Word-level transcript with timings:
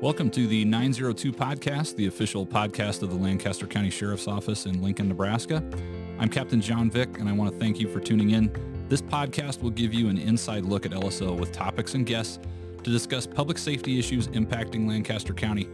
Welcome 0.00 0.30
to 0.30 0.46
the 0.46 0.64
902 0.64 1.30
podcast, 1.30 1.94
the 1.94 2.06
official 2.06 2.46
podcast 2.46 3.02
of 3.02 3.10
the 3.10 3.16
Lancaster 3.16 3.66
County 3.66 3.90
Sheriff's 3.90 4.26
Office 4.26 4.64
in 4.64 4.80
Lincoln, 4.80 5.08
Nebraska. 5.08 5.62
I'm 6.18 6.30
Captain 6.30 6.58
John 6.58 6.90
Vik, 6.90 7.18
and 7.18 7.28
I 7.28 7.32
want 7.32 7.52
to 7.52 7.58
thank 7.58 7.78
you 7.78 7.86
for 7.86 8.00
tuning 8.00 8.30
in. 8.30 8.50
This 8.88 9.02
podcast 9.02 9.60
will 9.60 9.68
give 9.68 9.92
you 9.92 10.08
an 10.08 10.16
inside 10.16 10.64
look 10.64 10.86
at 10.86 10.92
LSO 10.92 11.38
with 11.38 11.52
topics 11.52 11.92
and 11.92 12.06
guests 12.06 12.38
to 12.82 12.90
discuss 12.90 13.26
public 13.26 13.58
safety 13.58 13.98
issues 13.98 14.28
impacting 14.28 14.88
Lancaster 14.88 15.34
County. 15.34 15.68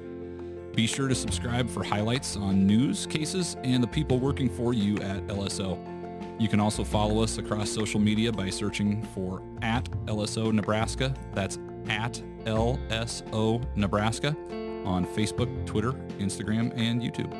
Be 0.74 0.88
sure 0.88 1.06
to 1.06 1.14
subscribe 1.14 1.70
for 1.70 1.84
highlights 1.84 2.36
on 2.36 2.66
news, 2.66 3.06
cases, 3.06 3.56
and 3.62 3.80
the 3.80 3.86
people 3.86 4.18
working 4.18 4.50
for 4.50 4.74
you 4.74 4.96
at 5.02 5.24
LSO. 5.28 5.78
You 6.40 6.48
can 6.48 6.58
also 6.58 6.82
follow 6.82 7.22
us 7.22 7.38
across 7.38 7.70
social 7.70 8.00
media 8.00 8.32
by 8.32 8.50
searching 8.50 9.04
for 9.14 9.40
at 9.62 9.88
LSO 10.06 10.52
Nebraska. 10.52 11.14
That's 11.32 11.60
at 11.88 12.22
LSO 12.44 13.76
Nebraska 13.76 14.36
on 14.84 15.06
Facebook, 15.06 15.66
Twitter, 15.66 15.92
Instagram, 16.18 16.72
and 16.76 17.02
YouTube. 17.02 17.32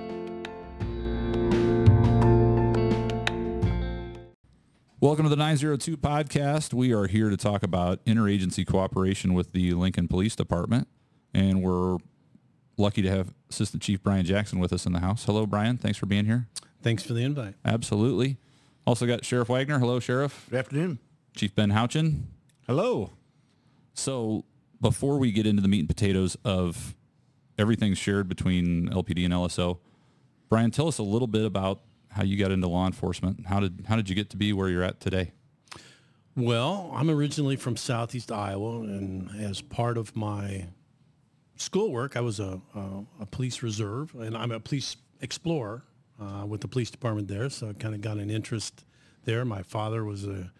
Welcome 4.98 5.24
to 5.24 5.28
the 5.28 5.36
902 5.36 5.96
podcast. 5.98 6.74
We 6.74 6.92
are 6.92 7.06
here 7.06 7.30
to 7.30 7.36
talk 7.36 7.62
about 7.62 8.04
interagency 8.06 8.66
cooperation 8.66 9.34
with 9.34 9.52
the 9.52 9.72
Lincoln 9.74 10.08
Police 10.08 10.34
Department, 10.34 10.88
and 11.32 11.62
we're 11.62 11.98
lucky 12.76 13.02
to 13.02 13.10
have 13.10 13.32
Assistant 13.50 13.82
Chief 13.82 14.02
Brian 14.02 14.24
Jackson 14.24 14.58
with 14.58 14.72
us 14.72 14.86
in 14.86 14.92
the 14.92 15.00
house. 15.00 15.24
Hello, 15.24 15.46
Brian. 15.46 15.76
Thanks 15.76 15.98
for 15.98 16.06
being 16.06 16.24
here. 16.24 16.48
Thanks 16.82 17.02
for 17.04 17.12
the 17.12 17.22
invite. 17.22 17.54
Absolutely. 17.64 18.38
Also 18.86 19.06
got 19.06 19.24
Sheriff 19.24 19.48
Wagner. 19.48 19.78
Hello, 19.78 20.00
Sheriff. 20.00 20.46
Good 20.50 20.58
afternoon. 20.58 20.98
Chief 21.36 21.54
Ben 21.54 21.70
Houchin. 21.70 22.22
Hello. 22.66 23.12
So 23.96 24.44
before 24.80 25.18
we 25.18 25.32
get 25.32 25.46
into 25.46 25.62
the 25.62 25.68
meat 25.68 25.80
and 25.80 25.88
potatoes 25.88 26.36
of 26.44 26.94
everything 27.58 27.94
shared 27.94 28.28
between 28.28 28.88
LPD 28.90 29.24
and 29.24 29.34
LSO, 29.34 29.78
Brian, 30.48 30.70
tell 30.70 30.86
us 30.86 30.98
a 30.98 31.02
little 31.02 31.26
bit 31.26 31.44
about 31.44 31.80
how 32.10 32.22
you 32.22 32.36
got 32.38 32.50
into 32.50 32.68
law 32.68 32.86
enforcement. 32.86 33.46
How 33.46 33.60
did 33.60 33.84
how 33.88 33.96
did 33.96 34.08
you 34.08 34.14
get 34.14 34.30
to 34.30 34.36
be 34.36 34.52
where 34.52 34.68
you're 34.68 34.82
at 34.82 35.00
today? 35.00 35.32
Well, 36.36 36.90
I'm 36.94 37.08
originally 37.08 37.56
from 37.56 37.76
Southeast 37.76 38.30
Iowa, 38.30 38.80
and 38.80 39.30
as 39.40 39.62
part 39.62 39.96
of 39.96 40.14
my 40.14 40.66
schoolwork, 41.56 42.14
I 42.14 42.20
was 42.20 42.38
a, 42.38 42.60
a, 42.74 43.22
a 43.22 43.26
police 43.26 43.62
reserve, 43.62 44.14
and 44.14 44.36
I'm 44.36 44.52
a 44.52 44.60
police 44.60 44.96
explorer 45.22 45.82
uh, 46.20 46.44
with 46.46 46.60
the 46.60 46.68
police 46.68 46.90
department 46.90 47.28
there. 47.28 47.48
So 47.48 47.70
I 47.70 47.72
kind 47.72 47.94
of 47.94 48.02
got 48.02 48.18
an 48.18 48.28
interest 48.28 48.84
there. 49.24 49.46
My 49.46 49.62
father 49.62 50.04
was 50.04 50.26
a, 50.26 50.52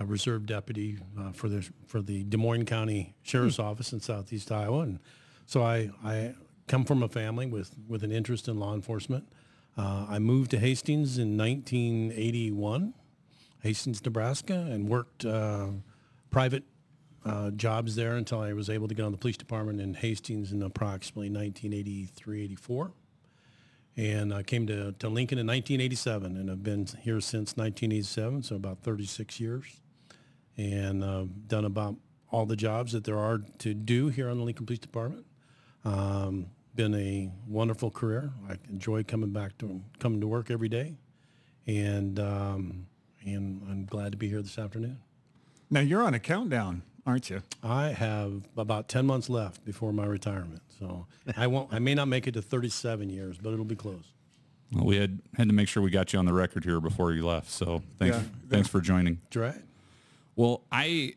a 0.00 0.04
reserve 0.06 0.46
deputy 0.46 0.98
uh, 1.18 1.30
for 1.30 1.48
the 1.48 1.68
for 1.86 2.00
the 2.00 2.24
Des 2.24 2.38
Moines 2.38 2.64
County 2.64 3.14
Sheriff's 3.22 3.56
hmm. 3.56 3.62
Office 3.62 3.92
in 3.92 4.00
Southeast 4.00 4.50
Iowa, 4.50 4.80
and 4.80 4.98
so 5.46 5.62
I 5.62 5.90
I 6.02 6.34
come 6.66 6.84
from 6.84 7.02
a 7.02 7.08
family 7.08 7.46
with 7.46 7.74
with 7.86 8.02
an 8.02 8.10
interest 8.10 8.48
in 8.48 8.58
law 8.58 8.74
enforcement. 8.74 9.28
Uh, 9.76 10.06
I 10.08 10.18
moved 10.18 10.50
to 10.50 10.58
Hastings 10.58 11.16
in 11.16 11.38
1981, 11.38 12.92
Hastings, 13.62 14.04
Nebraska, 14.04 14.54
and 14.54 14.88
worked 14.88 15.24
uh, 15.24 15.68
private 16.30 16.64
uh, 17.24 17.50
jobs 17.50 17.94
there 17.94 18.16
until 18.16 18.40
I 18.40 18.52
was 18.52 18.68
able 18.68 18.88
to 18.88 18.94
get 18.94 19.04
on 19.04 19.12
the 19.12 19.18
police 19.18 19.36
department 19.36 19.80
in 19.80 19.94
Hastings 19.94 20.52
in 20.52 20.62
approximately 20.62 21.30
1983, 21.30 22.44
84. 22.44 22.92
And 23.96 24.32
I 24.32 24.42
came 24.42 24.66
to, 24.66 24.92
to 24.92 25.08
Lincoln 25.08 25.38
in 25.38 25.46
1987 25.46 26.36
and 26.36 26.48
have 26.48 26.62
been 26.62 26.86
here 27.02 27.20
since 27.20 27.56
1987, 27.56 28.42
so 28.42 28.56
about 28.56 28.82
36 28.82 29.38
years. 29.40 29.80
And 30.60 31.02
uh, 31.02 31.24
done 31.46 31.64
about 31.64 31.96
all 32.30 32.44
the 32.44 32.54
jobs 32.56 32.92
that 32.92 33.04
there 33.04 33.18
are 33.18 33.38
to 33.60 33.72
do 33.72 34.08
here 34.08 34.28
on 34.28 34.36
the 34.36 34.44
Lincoln 34.44 34.66
Police 34.66 34.78
Department. 34.78 35.24
Um, 35.86 36.48
been 36.74 36.94
a 36.94 37.30
wonderful 37.48 37.90
career. 37.90 38.30
I 38.46 38.56
enjoy 38.68 39.02
coming 39.04 39.30
back 39.30 39.56
to 39.58 39.80
coming 39.98 40.20
to 40.20 40.26
work 40.26 40.50
every 40.50 40.68
day, 40.68 40.98
and 41.66 42.20
um, 42.20 42.86
and 43.24 43.62
I'm 43.70 43.86
glad 43.86 44.12
to 44.12 44.18
be 44.18 44.28
here 44.28 44.42
this 44.42 44.58
afternoon. 44.58 44.98
Now 45.70 45.80
you're 45.80 46.02
on 46.02 46.12
a 46.12 46.18
countdown, 46.18 46.82
aren't 47.06 47.30
you? 47.30 47.42
I 47.62 47.88
have 47.88 48.46
about 48.56 48.88
ten 48.88 49.06
months 49.06 49.30
left 49.30 49.64
before 49.64 49.94
my 49.94 50.04
retirement, 50.04 50.60
so 50.78 51.06
I 51.38 51.46
won't. 51.46 51.72
I 51.72 51.78
may 51.78 51.94
not 51.94 52.08
make 52.08 52.26
it 52.26 52.32
to 52.32 52.42
37 52.42 53.08
years, 53.08 53.38
but 53.38 53.54
it'll 53.54 53.64
be 53.64 53.76
close. 53.76 54.12
Well, 54.72 54.84
we 54.84 54.98
had 54.98 55.20
had 55.36 55.48
to 55.48 55.54
make 55.54 55.68
sure 55.68 55.82
we 55.82 55.90
got 55.90 56.12
you 56.12 56.18
on 56.18 56.26
the 56.26 56.34
record 56.34 56.64
here 56.64 56.80
before 56.80 57.12
you 57.12 57.26
left. 57.26 57.50
So 57.50 57.82
thanks, 57.98 58.18
yeah, 58.18 58.22
thanks 58.50 58.68
for 58.68 58.82
joining. 58.82 59.20
That's 59.24 59.36
right. 59.36 59.62
Well, 60.36 60.62
I, 60.70 61.14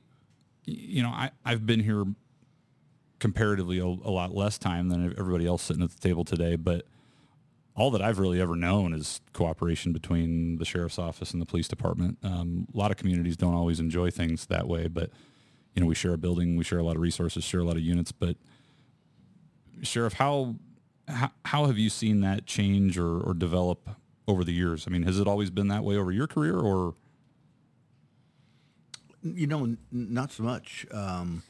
you 0.65 1.03
know, 1.03 1.09
I 1.09 1.31
I've 1.45 1.65
been 1.65 1.79
here 1.79 2.05
comparatively 3.23 3.79
a, 3.79 3.85
a, 3.85 4.11
lot 4.11 4.35
less 4.35 4.57
time 4.57 4.89
than 4.89 5.15
everybody 5.17 5.47
else 5.47 5.61
sitting 5.61 5.81
at 5.81 5.89
the 5.91 5.99
table 5.99 6.25
today. 6.25 6.57
But 6.57 6.85
all 7.73 7.89
that 7.91 8.01
I've 8.01 8.19
really 8.19 8.41
ever 8.41 8.57
known 8.57 8.93
is 8.93 9.21
cooperation 9.31 9.93
between 9.93 10.57
the 10.57 10.65
sheriff's 10.65 10.99
office 10.99 11.31
and 11.31 11.41
the 11.41 11.45
police 11.45 11.69
department. 11.69 12.17
Um, 12.21 12.67
a 12.73 12.77
lot 12.77 12.91
of 12.91 12.97
communities 12.97 13.37
don't 13.37 13.53
always 13.53 13.79
enjoy 13.79 14.11
things 14.11 14.47
that 14.47 14.67
way, 14.67 14.87
but 14.87 15.09
you 15.73 15.81
know, 15.81 15.87
we 15.87 15.95
share 15.95 16.13
a 16.13 16.17
building, 16.17 16.57
we 16.57 16.65
share 16.65 16.79
a 16.79 16.83
lot 16.83 16.97
of 16.97 17.01
resources, 17.01 17.45
share 17.45 17.61
a 17.61 17.63
lot 17.63 17.77
of 17.77 17.81
units. 17.81 18.11
But 18.11 18.35
sheriff, 19.81 20.13
how 20.13 20.55
how, 21.07 21.31
how 21.45 21.65
have 21.65 21.77
you 21.77 21.89
seen 21.89 22.19
that 22.21 22.45
change 22.45 22.97
or, 22.97 23.21
or 23.21 23.33
develop 23.33 23.89
over 24.27 24.43
the 24.43 24.53
years? 24.53 24.85
I 24.85 24.91
mean, 24.91 25.03
has 25.03 25.17
it 25.17 25.27
always 25.27 25.49
been 25.49 25.69
that 25.69 25.85
way 25.85 25.95
over 25.95 26.11
your 26.11 26.27
career, 26.27 26.57
or 26.57 26.95
you 29.23 29.47
know, 29.47 29.75
not 29.91 30.31
so 30.31 30.43
much. 30.43 30.85
Um, 30.91 31.43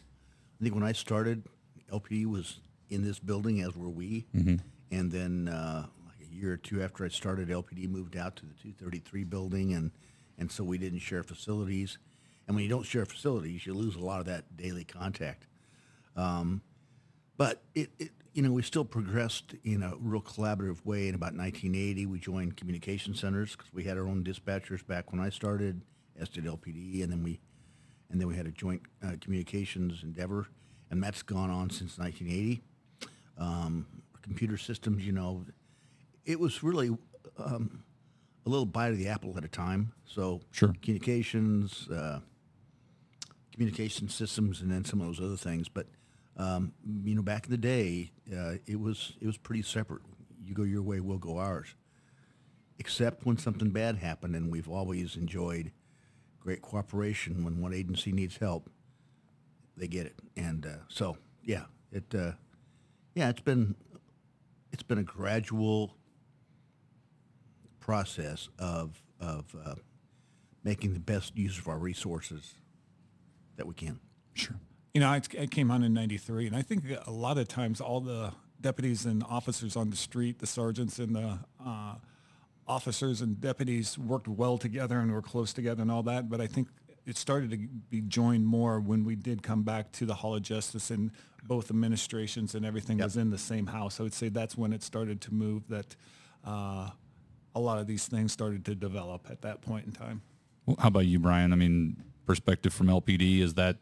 I 0.60 0.64
think 0.64 0.76
when 0.76 0.84
I 0.84 0.92
started, 0.92 1.44
LPD 1.92 2.26
was 2.26 2.60
in 2.90 3.04
this 3.04 3.20
building, 3.20 3.62
as 3.62 3.76
were 3.76 3.90
we. 3.90 4.26
Mm-hmm. 4.36 4.56
And 4.92 5.12
then 5.12 5.48
uh, 5.48 5.88
like 6.06 6.28
a 6.30 6.34
year 6.34 6.54
or 6.54 6.58
two 6.58 6.84
after 6.84 7.04
I 7.04 7.10
started, 7.10 7.50
LPD 7.50 7.90
moved 7.90 8.16
out 8.16 8.36
to 8.38 8.46
the 8.46 8.54
233 8.54 9.24
building, 9.24 9.74
and 9.74 9.92
and 10.38 10.52
so 10.52 10.64
we 10.64 10.78
didn't 10.78 11.00
share 11.00 11.24
facilities. 11.24 11.98
And 12.48 12.56
when 12.56 12.64
you 12.64 12.70
don't 12.70 12.86
share 12.86 13.06
facilities, 13.06 13.66
you 13.66 13.74
lose 13.74 13.96
a 13.96 14.00
lot 14.00 14.20
of 14.20 14.26
that 14.26 14.58
daily 14.58 14.84
contact. 14.84 15.48
Um, 16.16 16.62
but 17.38 17.62
it, 17.74 17.90
it, 18.00 18.12
you 18.34 18.42
know, 18.42 18.52
we 18.52 18.62
still 18.64 18.86
progressed 18.86 19.56
in 19.64 19.84
a 19.84 19.94
real 20.00 20.22
collaborative 20.22 20.86
way. 20.86 21.08
In 21.08 21.16
about 21.16 21.36
1980, 21.36 22.06
we 22.08 22.20
joined 22.20 22.58
communication 22.58 23.16
centers 23.16 23.56
because 23.56 23.72
we 23.74 23.84
had 23.84 23.98
our 23.98 24.08
own 24.08 24.24
dispatchers 24.24 24.86
back 24.86 25.12
when 25.12 25.22
I 25.22 25.30
started, 25.30 25.82
as 26.20 26.30
did 26.30 26.46
LPD, 26.46 27.04
and 27.04 27.12
then 27.12 27.24
we, 27.24 27.40
and 28.14 28.22
then 28.22 28.28
we 28.30 28.36
had 28.36 28.48
a 28.48 28.52
joint 28.52 28.84
uh, 29.04 29.16
communications 29.20 30.04
endeavor 30.04 30.48
and 30.94 31.02
that's 31.02 31.24
gone 31.24 31.50
on 31.50 31.72
since 31.72 31.98
1980. 31.98 32.62
Um, 33.40 33.88
computer 34.22 34.58
systems, 34.58 35.04
you 35.04 35.12
know, 35.12 35.44
it 36.24 36.40
was 36.40 36.62
really 36.62 36.96
um, 37.40 37.84
a 38.46 38.50
little 38.50 38.68
bite 38.68 38.92
of 38.92 39.00
the 39.00 39.08
apple 39.08 39.36
at 39.36 39.44
a 39.44 39.48
time. 39.48 39.92
So 40.06 40.42
sure. 40.52 40.76
communications, 40.84 41.90
uh, 41.90 42.20
communication 43.52 44.08
systems, 44.08 44.62
and 44.62 44.72
then 44.72 44.86
some 44.86 45.02
of 45.02 45.08
those 45.08 45.20
other 45.20 45.36
things. 45.36 45.68
But 45.68 45.88
um, 46.38 46.74
you 47.04 47.16
know, 47.16 47.24
back 47.24 47.46
in 47.46 47.52
the 47.52 47.58
day, 47.58 48.12
uh, 48.32 48.54
it 48.68 48.80
was 48.80 49.14
it 49.20 49.26
was 49.26 49.38
pretty 49.38 49.64
separate. 49.64 50.04
You 50.46 50.54
go 50.54 50.62
your 50.62 50.84
way, 50.84 51.00
we'll 51.00 51.18
go 51.18 51.40
ours. 51.40 51.74
Except 52.78 53.26
when 53.26 53.38
something 53.38 53.72
bad 53.72 53.98
happened, 53.98 54.36
and 54.36 54.52
we've 54.52 54.70
always 54.70 55.16
enjoyed 55.16 55.72
great 56.44 56.62
cooperation 56.62 57.44
when 57.46 57.62
one 57.62 57.74
agency 57.74 58.12
needs 58.12 58.38
help 58.38 58.70
they 59.78 59.88
get 59.88 60.06
it. 60.06 60.16
And 60.36 60.66
uh, 60.66 60.84
so, 60.88 61.18
yeah, 61.44 61.64
it, 61.92 62.04
uh, 62.14 62.34
yeah, 63.16 63.30
it's 63.30 63.42
been, 63.42 63.76
it's 64.72 64.84
been 64.84 64.98
a 64.98 65.04
gradual 65.04 65.96
process 67.80 68.50
of 68.58 69.02
of 69.20 69.56
uh, 69.66 69.76
making 70.64 70.94
the 70.94 71.00
best 71.00 71.38
use 71.38 71.58
of 71.58 71.68
our 71.68 71.78
resources 71.78 72.56
that 73.56 73.66
we 73.66 73.74
can. 73.74 74.00
Sure. 74.34 74.56
You 74.94 75.02
know, 75.02 75.10
I, 75.10 75.22
I 75.40 75.46
came 75.48 75.72
on 75.72 75.84
in 75.84 75.94
'93, 75.94 76.48
and 76.48 76.56
I 76.56 76.62
think 76.62 76.86
a 77.06 77.12
lot 77.12 77.38
of 77.38 77.48
times 77.48 77.82
all 77.82 78.00
the 78.00 78.34
deputies 78.62 79.06
and 79.06 79.24
officers 79.24 79.76
on 79.76 79.90
the 79.90 79.96
street, 79.96 80.40
the 80.40 80.48
sergeants 80.48 81.00
and 81.00 81.16
the 81.16 81.40
uh, 81.66 81.96
officers 82.68 83.22
and 83.22 83.40
deputies 83.40 83.98
worked 83.98 84.28
well 84.28 84.58
together 84.58 85.00
and 85.00 85.12
were 85.12 85.22
close 85.22 85.54
together 85.54 85.82
and 85.82 85.92
all 85.92 86.04
that. 86.04 86.30
But 86.30 86.42
I 86.42 86.48
think 86.48 86.68
it 87.06 87.18
started 87.18 87.52
to 87.52 87.58
be 87.58 88.02
joined 88.02 88.46
more 88.46 88.80
when 88.80 89.04
we 89.04 89.16
did 89.16 89.44
come 89.44 89.64
back 89.64 89.92
to 89.94 90.06
the 90.06 90.14
Hall 90.14 90.36
of 90.36 90.42
Justice 90.42 90.90
and 90.90 91.12
both 91.44 91.70
administrations 91.70 92.56
and 92.56 92.66
everything 92.66 93.00
yep. 93.00 93.06
was 93.06 93.18
in 93.18 93.30
the 93.30 93.38
same 93.38 93.68
house. 93.68 94.00
I 94.00 94.04
would 94.04 94.14
say 94.14 94.30
that's 94.30 94.58
when 94.58 94.72
it 94.72 94.84
started 94.84 95.22
to 95.22 95.34
move 95.34 95.68
that 95.68 95.96
uh, 96.46 96.90
a 97.56 97.60
lot 97.60 97.80
of 97.80 97.88
these 97.88 98.08
things 98.08 98.32
started 98.32 98.66
to 98.66 98.76
develop 98.76 99.28
at 99.30 99.42
that 99.42 99.62
point 99.62 99.86
in 99.86 99.92
time. 99.92 100.22
Well, 100.66 100.78
how 100.80 100.88
about 100.88 101.06
you, 101.06 101.20
Brian? 101.20 101.52
I 101.52 101.58
mean, 101.58 102.02
perspective 102.26 102.74
from 102.74 102.88
LPD, 102.88 103.40
is 103.40 103.56
that 103.56 103.78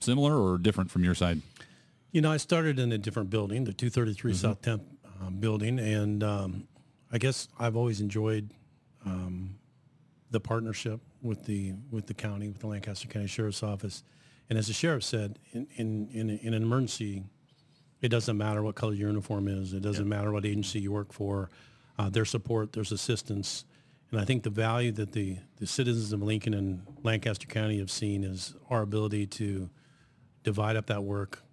similar 0.00 0.36
or 0.36 0.58
different 0.58 0.90
from 0.90 1.04
your 1.04 1.14
side? 1.14 1.40
You 2.10 2.20
know, 2.20 2.32
I 2.32 2.36
started 2.36 2.78
in 2.78 2.92
a 2.92 2.98
different 2.98 3.30
building, 3.30 3.64
the 3.64 3.72
233 3.72 4.32
mm-hmm. 4.32 4.40
South 4.40 4.62
10th 4.62 4.84
uh, 5.04 5.30
building, 5.30 5.78
and 5.78 6.22
um, 6.22 6.68
I 7.14 7.18
guess 7.18 7.48
I've 7.60 7.76
always 7.76 8.00
enjoyed 8.00 8.50
um, 9.06 9.56
the 10.32 10.40
partnership 10.40 11.00
with 11.22 11.44
the 11.46 11.74
with 11.90 12.06
the 12.06 12.14
county, 12.14 12.48
with 12.48 12.58
the 12.58 12.66
Lancaster 12.66 13.06
County 13.08 13.28
Sheriff's 13.28 13.62
Office. 13.62 14.02
And 14.50 14.58
as 14.58 14.66
the 14.66 14.72
sheriff 14.74 15.04
said, 15.04 15.38
in, 15.52 15.66
in, 15.76 16.08
in, 16.12 16.30
in 16.30 16.54
an 16.54 16.62
emergency 16.62 17.22
It 18.04 18.10
doesn't 18.10 18.36
matter 18.36 18.62
what 18.62 18.74
color 18.74 18.92
your 18.92 19.08
uniform 19.08 19.48
is. 19.48 19.72
It 19.72 19.80
doesn't 19.80 20.06
matter 20.06 20.30
what 20.30 20.44
agency 20.44 20.78
you 20.78 20.92
work 20.92 21.10
for. 21.10 21.48
Uh, 21.98 22.10
their 22.10 22.26
support, 22.26 22.74
there's 22.74 22.92
assistance. 22.92 23.64
And 24.10 24.20
I 24.20 24.26
think 24.26 24.42
the 24.42 24.50
value 24.50 24.92
that 24.92 25.12
the, 25.12 25.38
the 25.56 25.66
citizens 25.66 26.12
of 26.12 26.22
Lincoln 26.22 26.52
and 26.52 26.82
Lancaster 27.02 27.46
County 27.46 27.78
have 27.78 27.90
seen 27.90 28.22
is 28.22 28.54
our 28.68 28.82
ability 28.82 29.26
to 29.28 29.70
divide 30.42 30.76
up 30.76 30.84
that 30.88 31.02
work 31.02 31.44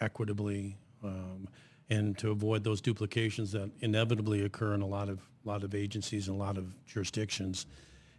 equitably 0.00 0.76
um, 1.02 1.48
and 1.88 2.16
to 2.18 2.30
avoid 2.30 2.64
those 2.64 2.80
duplications 2.80 3.52
that 3.52 3.70
inevitably 3.80 4.44
occur 4.44 4.74
in 4.74 4.82
a 4.82 4.86
lot 4.86 5.08
of 5.08 5.20
lot 5.44 5.62
of 5.62 5.74
agencies 5.74 6.28
and 6.28 6.36
a 6.36 6.38
lot 6.38 6.58
of 6.58 6.74
jurisdictions 6.86 7.66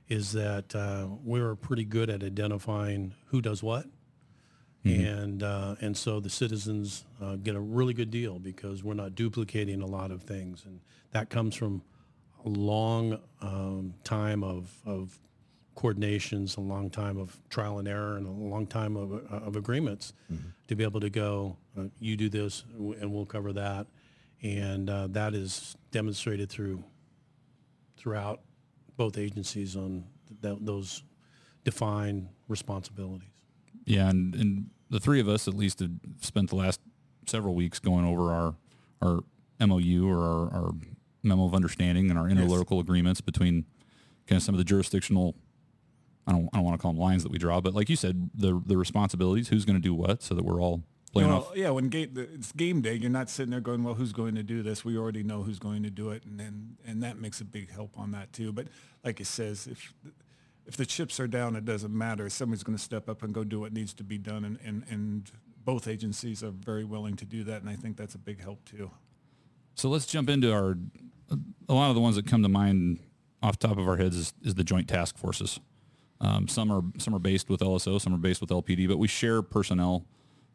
is 0.07 0.31
that 0.31 0.73
uh, 0.73 1.07
we're 1.23 1.55
pretty 1.55 1.83
good 1.83 2.09
at 2.09 2.23
identifying 2.23 3.13
who 3.25 3.41
does 3.41 3.61
what. 3.61 3.85
And 5.01 5.43
uh, 5.43 5.75
and 5.81 5.97
so 5.97 6.21
the 6.21 6.29
citizens 6.29 7.03
uh, 7.21 7.35
get 7.35 7.55
a 7.55 7.59
really 7.59 7.93
good 7.93 8.09
deal 8.09 8.39
because 8.39 8.83
we're 8.83 8.93
not 8.93 9.15
duplicating 9.15 9.81
a 9.81 9.85
lot 9.85 10.11
of 10.11 10.23
things, 10.23 10.63
and 10.65 10.79
that 11.11 11.29
comes 11.29 11.55
from 11.55 11.81
a 12.45 12.49
long 12.49 13.19
um, 13.41 13.95
time 14.05 14.43
of 14.43 14.73
of 14.85 15.19
coordinations, 15.77 16.57
a 16.57 16.61
long 16.61 16.89
time 16.89 17.17
of 17.17 17.39
trial 17.49 17.77
and 17.79 17.87
error, 17.87 18.17
and 18.17 18.27
a 18.27 18.31
long 18.31 18.65
time 18.65 18.97
of, 18.97 19.13
uh, 19.13 19.45
of 19.45 19.55
agreements 19.55 20.11
to 20.67 20.75
be 20.75 20.83
able 20.83 20.99
to 20.99 21.09
go, 21.09 21.55
uh, 21.77 21.83
you 21.99 22.17
do 22.17 22.27
this, 22.27 22.65
and 22.77 23.13
we'll 23.13 23.25
cover 23.25 23.53
that, 23.53 23.85
and 24.41 24.89
uh, 24.89 25.07
that 25.07 25.33
is 25.33 25.77
demonstrated 25.91 26.49
through 26.49 26.83
throughout 27.95 28.41
both 28.95 29.17
agencies 29.17 29.75
on 29.75 30.03
th- 30.41 30.57
those 30.61 31.03
defined 31.63 32.27
responsibilities. 32.47 33.29
Yeah, 33.85 34.09
and, 34.09 34.35
and 34.35 34.69
the 34.89 34.99
three 34.99 35.19
of 35.19 35.29
us 35.29 35.47
at 35.47 35.53
least 35.53 35.79
have 35.79 35.91
spent 36.21 36.49
the 36.49 36.55
last 36.55 36.81
several 37.27 37.55
weeks 37.55 37.79
going 37.79 38.05
over 38.05 38.31
our 38.31 38.55
our 39.01 39.19
MOU 39.59 40.07
or 40.07 40.23
our, 40.23 40.53
our 40.53 40.71
memo 41.23 41.45
of 41.45 41.53
understanding 41.53 42.09
and 42.09 42.17
our 42.17 42.25
interlocal 42.25 42.79
agreements 42.79 43.21
between 43.21 43.65
kind 44.27 44.37
of 44.37 44.43
some 44.43 44.55
of 44.55 44.59
the 44.59 44.63
jurisdictional. 44.65 45.35
I 46.27 46.33
don't, 46.33 46.49
I 46.53 46.57
don't 46.57 46.65
want 46.65 46.77
to 46.77 46.81
call 46.81 46.91
them 46.91 47.01
lines 47.01 47.23
that 47.23 47.31
we 47.31 47.37
draw, 47.37 47.61
but 47.61 47.73
like 47.73 47.89
you 47.89 47.95
said, 47.95 48.29
the 48.35 48.61
the 48.65 48.77
responsibilities, 48.77 49.47
who's 49.47 49.65
going 49.65 49.77
to 49.77 49.81
do 49.81 49.93
what, 49.93 50.21
so 50.21 50.35
that 50.35 50.43
we're 50.43 50.61
all 50.61 50.83
playing 51.13 51.29
well, 51.29 51.39
off. 51.39 51.51
yeah, 51.55 51.69
when 51.69 51.87
game, 51.89 52.11
it's 52.15 52.51
game 52.51 52.81
day, 52.81 52.95
you're 52.95 53.09
not 53.09 53.29
sitting 53.29 53.51
there 53.51 53.61
going, 53.61 53.83
"Well, 53.83 53.93
who's 53.93 54.11
going 54.11 54.35
to 54.35 54.43
do 54.43 54.61
this?" 54.61 54.83
We 54.83 54.97
already 54.97 55.23
know 55.23 55.43
who's 55.43 55.59
going 55.59 55.83
to 55.83 55.89
do 55.89 56.09
it, 56.11 56.23
and 56.25 56.39
and, 56.41 56.77
and 56.85 57.01
that 57.03 57.17
makes 57.17 57.39
a 57.39 57.45
big 57.45 57.71
help 57.71 57.97
on 57.97 58.11
that 58.11 58.33
too. 58.33 58.51
But 58.51 58.67
like 59.03 59.21
it 59.21 59.27
says, 59.27 59.67
if 59.67 59.93
if 60.65 60.75
the 60.75 60.85
chips 60.85 61.19
are 61.19 61.27
down, 61.27 61.55
it 61.55 61.63
doesn't 61.63 61.97
matter. 61.97 62.29
Somebody's 62.29 62.63
going 62.63 62.77
to 62.77 62.83
step 62.83 63.07
up 63.07 63.23
and 63.23 63.33
go 63.33 63.43
do 63.43 63.61
what 63.61 63.71
needs 63.71 63.93
to 63.95 64.03
be 64.03 64.17
done, 64.17 64.43
and, 64.43 64.59
and 64.63 64.83
and 64.89 65.31
both 65.63 65.87
agencies 65.87 66.43
are 66.43 66.51
very 66.51 66.83
willing 66.83 67.15
to 67.15 67.25
do 67.25 67.43
that, 67.45 67.61
and 67.61 67.69
I 67.69 67.75
think 67.75 67.97
that's 67.97 68.15
a 68.15 68.19
big 68.19 68.41
help 68.41 68.65
too. 68.65 68.91
So 69.75 69.89
let's 69.89 70.05
jump 70.05 70.29
into 70.29 70.53
our. 70.53 70.77
A 71.69 71.73
lot 71.73 71.89
of 71.89 71.95
the 71.95 72.01
ones 72.01 72.15
that 72.15 72.25
come 72.25 72.41
to 72.43 72.49
mind 72.49 72.99
off 73.43 73.59
top 73.59 73.77
of 73.77 73.87
our 73.87 73.97
heads 73.97 74.15
is, 74.15 74.33
is 74.41 74.55
the 74.55 74.63
joint 74.63 74.87
task 74.87 75.17
forces. 75.17 75.59
Um, 76.19 76.47
some 76.47 76.71
are 76.71 76.81
some 76.97 77.13
are 77.13 77.19
based 77.19 77.49
with 77.49 77.61
LSO, 77.61 78.01
some 78.01 78.13
are 78.13 78.17
based 78.17 78.41
with 78.41 78.49
LPD, 78.49 78.87
but 78.87 78.97
we 78.97 79.07
share 79.07 79.41
personnel 79.41 80.05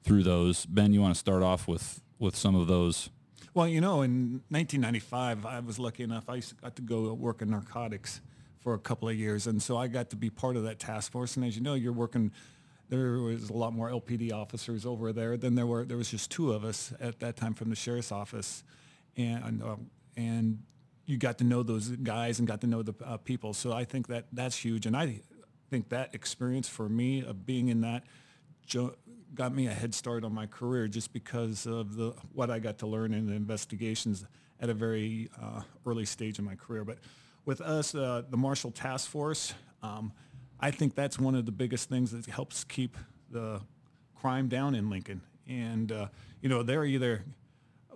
through 0.03 0.25
those. 0.25 0.67
Ben, 0.67 0.93
you 0.93 1.01
want 1.01 1.15
to 1.15 1.19
start 1.19 1.43
off 1.43 1.69
with 1.69 2.01
with 2.19 2.37
some 2.37 2.55
of 2.55 2.67
those? 2.67 3.11
Well, 3.55 3.69
you 3.69 3.81
know, 3.81 4.01
in 4.03 4.43
1995, 4.49 5.45
I 5.45 5.61
was 5.61 5.79
lucky 5.79 6.03
enough. 6.03 6.29
I 6.29 6.41
got 6.63 6.77
to 6.77 6.83
go 6.83 7.13
work 7.13 7.43
in 7.43 7.51
narcotics 7.51 8.23
for 8.61 8.75
a 8.75 8.79
couple 8.79 9.09
of 9.09 9.17
years, 9.17 9.47
and 9.47 9.63
so 9.63 9.77
I 9.77 9.89
got 9.89 10.11
to 10.11 10.17
be 10.17 10.31
part 10.31 10.57
of 10.57 10.63
that 10.65 10.79
task 10.79 11.13
force. 11.13 11.37
And 11.37 11.45
as 11.45 11.57
you 11.57 11.63
know, 11.63 11.75
you're 11.75 11.93
working. 11.93 12.33
There 12.89 13.19
was 13.21 13.49
a 13.49 13.55
lot 13.55 13.73
more 13.73 13.89
LPD 13.89 14.33
officers 14.33 14.85
over 14.85 15.15
there 15.15 15.39
than 15.39 15.55
there 15.55 15.67
were. 15.67 15.85
There 15.87 15.97
was 15.97 16.11
just 16.11 16.31
two 16.31 16.53
of 16.53 16.63
us 16.63 16.93
at 17.01 17.21
that 17.21 17.37
time 17.37 17.55
from 17.55 17.71
the 17.71 17.77
sheriff's 17.77 18.13
office, 18.13 18.65
and 19.17 19.63
uh, 19.63 19.77
and 20.17 20.63
you 21.07 21.17
got 21.17 21.39
to 21.39 21.45
know 21.45 21.63
those 21.63 21.89
guys 21.89 22.39
and 22.39 22.47
got 22.47 22.61
to 22.61 22.67
know 22.67 22.83
the 22.83 22.95
uh, 23.05 23.17
people. 23.17 23.55
So 23.55 23.73
I 23.73 23.85
think 23.85 24.09
that 24.09 24.27
that's 24.33 24.57
huge, 24.57 24.87
and 24.87 24.97
I 24.97 25.21
think 25.73 25.89
that 25.89 26.15
experience 26.15 26.69
for 26.69 26.87
me 26.87 27.25
of 27.25 27.47
being 27.47 27.69
in 27.69 27.81
that 27.81 28.05
got 29.35 29.55
me 29.55 29.67
a 29.67 29.73
head 29.73 29.95
start 29.95 30.23
on 30.23 30.35
my 30.35 30.45
career 30.45 30.87
just 30.87 31.15
because 31.15 31.67
of 31.67 31.97
the 31.97 32.13
what 32.35 32.51
I 32.51 32.59
got 32.59 32.77
to 32.81 32.87
learn 32.87 33.15
in 33.15 33.27
the 33.27 33.33
investigations 33.33 34.27
at 34.61 34.69
a 34.69 34.75
very 34.75 35.31
uh, 35.41 35.63
early 35.87 36.05
stage 36.05 36.39
in 36.39 36.45
my 36.45 36.57
career. 36.57 36.85
But 36.85 36.99
with 37.47 37.63
us, 37.63 37.95
uh, 37.95 38.23
the 38.29 38.37
Marshals 38.37 38.75
Task 38.75 39.09
Force, 39.09 39.55
um, 39.83 40.13
I 40.61 40.71
think 40.71 40.95
that's 40.95 41.19
one 41.19 41.35
of 41.35 41.47
the 41.47 41.53
biggest 41.53 41.89
things 41.89 42.11
that 42.11 42.27
helps 42.27 42.65
keep 42.65 42.99
the 43.31 43.63
crime 44.15 44.49
down 44.49 44.75
in 44.75 44.91
Lincoln. 44.91 45.23
And 45.49 45.91
uh, 45.91 46.09
you 46.43 46.51
know, 46.51 46.63
they're 46.63 46.85
either 46.85 47.25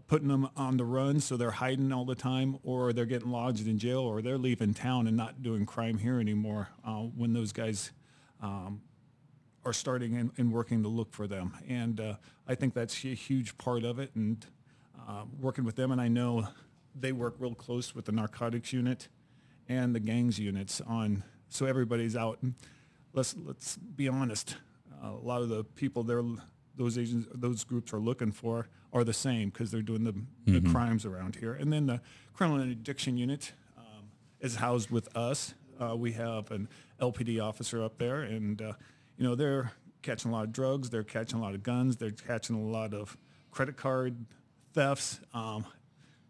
putting 0.06 0.29
them 0.29 0.49
on 0.56 0.76
the 0.76 0.85
run 0.85 1.20
so 1.20 1.37
they're 1.37 1.50
hiding 1.50 1.93
all 1.93 2.05
the 2.05 2.14
time 2.14 2.58
or 2.62 2.93
they're 2.93 3.06
getting 3.06 3.31
lodged 3.31 3.67
in 3.67 3.79
jail 3.79 4.00
or 4.00 4.23
they're 4.23 4.38
leaving 4.38 4.73
town 4.73 5.06
and 5.06 5.17
not 5.17 5.43
doing 5.43 5.67
crime 5.67 5.99
here 5.99 6.20
anymore 6.20 6.69
uh, 6.87 7.00
when 7.00 7.32
those 7.32 7.53
guys 7.53 7.91
um, 8.41 8.81
are 9.67 9.73
starting 9.73 10.31
and, 10.38 10.53
working 10.53 10.82
to 10.85 10.88
look 10.88 11.12
for 11.12 11.26
them. 11.26 11.53
And 11.69 12.00
uh, 12.00 12.14
I 12.47 12.55
think 12.55 12.73
that's 12.73 13.05
a 13.05 13.08
huge 13.08 13.58
part 13.58 13.82
of 13.82 13.99
it. 13.99 14.12
And 14.14 14.47
uh, 15.08 15.25
working 15.41 15.64
with 15.64 15.75
them, 15.75 15.91
and 15.91 16.00
I 16.00 16.06
know 16.06 16.49
they 16.94 17.11
work 17.11 17.35
real 17.41 17.55
close 17.55 17.94
with 17.94 18.05
the 18.05 18.12
narcotics 18.12 18.73
unit 18.73 19.08
and 19.69 19.94
the 19.94 20.00
gangs 20.00 20.38
units 20.38 20.81
on, 20.81 21.25
so 21.49 21.67
everybody's 21.67 22.17
out. 22.17 22.38
And 22.43 22.55
let's 23.12 23.35
let's 23.44 23.76
be 23.76 24.08
honest, 24.08 24.56
a 25.03 25.11
lot 25.11 25.43
of 25.43 25.49
the 25.49 25.64
people 25.64 26.05
there, 26.05 26.23
those 26.76 26.99
agents, 26.99 27.26
those 27.34 27.64
groups 27.64 27.93
are 27.93 27.99
looking 27.99 28.32
for 28.32 28.69
are 28.93 29.05
the 29.05 29.12
same 29.12 29.50
because 29.50 29.70
they're 29.70 29.82
doing 29.82 30.05
the, 30.05 30.12
mm-hmm. 30.12 30.52
the, 30.55 30.70
crimes 30.70 31.05
around 31.05 31.37
here. 31.37 31.55
And 31.55 31.73
then 31.73 31.87
the 31.87 32.00
criminal 32.34 32.62
interdiction 32.62 33.17
unit 33.17 33.52
um, 33.76 34.11
is 34.40 34.56
housed 34.56 34.90
with 34.90 35.14
us. 35.17 35.55
Uh, 35.81 35.94
we 35.96 36.12
have 36.12 36.50
an 36.50 36.69
LPD 37.00 37.43
officer 37.43 37.82
up 37.82 37.99
there, 37.99 38.23
and 38.23 38.62
uh, 38.62 38.73
you 39.19 39.25
know, 39.25 39.34
they're 39.34 39.73
catching 40.02 40.31
a 40.31 40.34
lot 40.34 40.44
of 40.44 40.52
drugs, 40.52 40.88
they're 40.88 41.02
catching 41.02 41.38
a 41.38 41.43
lot 41.43 41.55
of 41.55 41.62
guns, 41.62 41.96
they're 41.96 42.11
catching 42.11 42.56
a 42.56 42.62
lot 42.62 42.94
of 42.94 43.17
credit 43.50 43.76
card 43.76 44.17
thefts. 44.72 45.20
Um, 45.34 45.67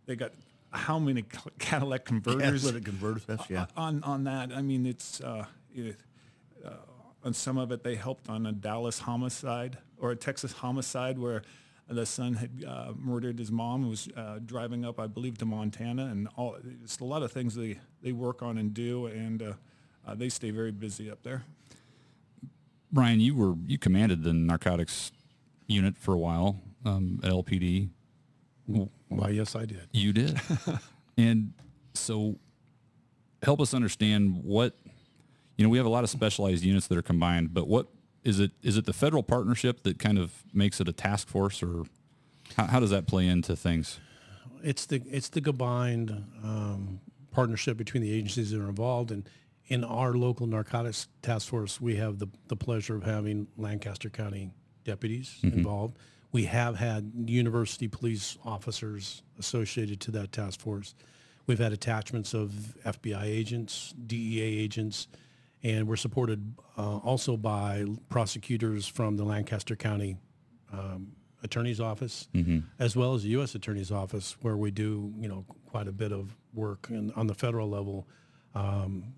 they 0.07 0.17
got 0.17 0.33
how 0.71 0.99
many 0.99 1.25
Cadillac 1.59 2.05
converters? 2.05 2.41
Catalytic 2.63 2.85
converter 2.85 3.21
thefts, 3.21 3.51
yeah. 3.51 3.67
On 3.77 4.03
on 4.03 4.25
that, 4.25 4.51
I 4.53 4.63
mean, 4.63 4.87
it's 4.87 5.21
uh, 5.21 5.47
it, 5.75 5.97
uh, 6.65 6.71
on 7.27 7.35
some 7.35 7.59
of 7.59 7.73
it 7.73 7.83
they 7.83 7.97
helped 7.97 8.31
on 8.31 8.47
a 8.47 8.53
Dallas 8.53 9.01
homicide 9.01 9.79
or 9.99 10.13
a 10.13 10.17
Texas 10.17 10.53
homicide 10.53 11.19
where 11.19 11.43
the 11.89 12.07
son 12.07 12.35
had 12.35 12.65
uh, 12.67 12.93
murdered 12.97 13.39
his 13.39 13.51
mom 13.51 13.83
and 13.83 13.91
was 13.91 14.09
uh, 14.17 14.39
driving 14.45 14.85
up, 14.85 14.99
I 14.99 15.09
believe, 15.09 15.37
to 15.39 15.45
Montana, 15.45 16.07
and 16.07 16.29
all. 16.37 16.57
It's 16.83 16.99
a 17.01 17.05
lot 17.05 17.23
of 17.23 17.33
things 17.33 17.55
they 17.55 17.79
they 18.03 18.13
work 18.13 18.43
on 18.43 18.59
and 18.59 18.73
do, 18.73 19.07
and 19.07 19.43
uh, 19.43 19.53
uh, 20.07 20.15
they 20.15 20.29
stay 20.29 20.51
very 20.51 20.73
busy 20.73 21.11
up 21.11 21.23
there. 21.23 21.45
Brian, 22.93 23.21
you 23.21 23.35
were 23.35 23.55
you 23.67 23.79
commanded 23.79 24.23
the 24.23 24.33
narcotics 24.33 25.13
unit 25.67 25.97
for 25.97 26.15
a 26.15 26.19
while 26.19 26.61
um, 26.85 27.21
at 27.23 27.31
LPD. 27.31 27.89
Why, 29.09 29.29
yes, 29.29 29.55
I 29.55 29.65
did. 29.65 29.89
You 29.93 30.13
did, 30.13 30.41
and 31.17 31.53
so 31.95 32.37
help 33.43 33.61
us 33.61 33.75
understand 33.75 34.43
what 34.43 34.75
you 35.57 35.65
know. 35.65 35.71
We 35.71 35.79
have 35.79 35.87
a 35.87 35.91
lot 35.91 36.05
of 36.05 36.11
specialized 36.11 36.65
units 36.65 36.87
that 36.87 36.99
are 36.99 37.03
combined, 37.03 37.55
but 37.55 37.69
what 37.69 37.89
is 38.25 38.41
it? 38.41 38.53
Is 38.63 38.77
it 38.77 38.87
the 38.87 38.93
federal 38.93 39.23
partnership 39.23 39.83
that 39.85 39.99
kind 39.99 40.19
of 40.19 40.45
makes 40.53 40.81
it 40.81 40.89
a 40.89 40.93
task 40.93 41.29
force, 41.29 41.63
or 41.63 41.85
how, 42.57 42.67
how 42.67 42.81
does 42.81 42.91
that 42.91 43.07
play 43.07 43.27
into 43.27 43.57
things? 43.57 43.99
It's 44.63 44.87
the 44.87 45.03
it's 45.11 45.29
the 45.29 45.41
combined 45.41 46.11
um, 46.43 47.01
partnership 47.31 47.77
between 47.77 48.03
the 48.03 48.13
agencies 48.13 48.51
that 48.51 48.61
are 48.61 48.69
involved, 48.69 49.11
and 49.11 49.29
in 49.69 49.85
our 49.85 50.15
local 50.15 50.47
narcotics 50.47 51.09
task 51.23 51.49
force, 51.49 51.81
we 51.81 51.97
have 51.97 52.19
the, 52.19 52.29
the 52.49 52.57
pleasure 52.57 52.95
of 52.95 53.03
having 53.03 53.49
Lancaster 53.57 54.09
County 54.09 54.51
deputies 54.85 55.39
mm-hmm. 55.43 55.59
involved. 55.59 55.99
We 56.33 56.45
have 56.45 56.77
had 56.77 57.13
university 57.27 57.89
police 57.89 58.37
officers 58.45 59.23
associated 59.39 60.01
to 60.03 60.11
that 60.13 60.33
task 60.33 60.61
force. 60.61 60.95
We've 61.47 61.59
had 61.59 61.73
attachments 61.73 62.35
of 62.35 62.51
FBI 62.85 63.25
agents, 63.25 63.95
DEA 64.07 64.43
agents, 64.43 65.09
and 65.67 65.89
we're 65.89 65.97
supported 65.97 66.55
uh, 66.79 66.99
also 66.99 67.37
by 67.37 67.85
prosecutors 68.09 68.87
from 68.87 69.17
the 69.17 69.25
Lancaster 69.25 69.75
County 69.75 70.17
um, 70.73 71.13
Attorney's 71.43 71.81
Office, 71.81 72.29
mm-hmm. 72.33 72.61
as 72.79 72.97
well 72.97 73.15
as 73.15 73.25
the 73.25 73.31
U.S. 73.31 73.57
Attorney's 73.57 73.91
Office, 73.91 74.37
where 74.43 74.57
we 74.57 74.71
do 74.71 75.13
you 75.19 75.29
know 75.29 75.45
quite 75.67 75.89
a 75.89 75.93
bit 75.93 76.13
of 76.13 76.37
work 76.55 76.89
and 76.89 77.13
on 77.17 77.27
the 77.27 77.35
federal 77.35 77.69
level. 77.69 78.07
Um, 78.55 79.13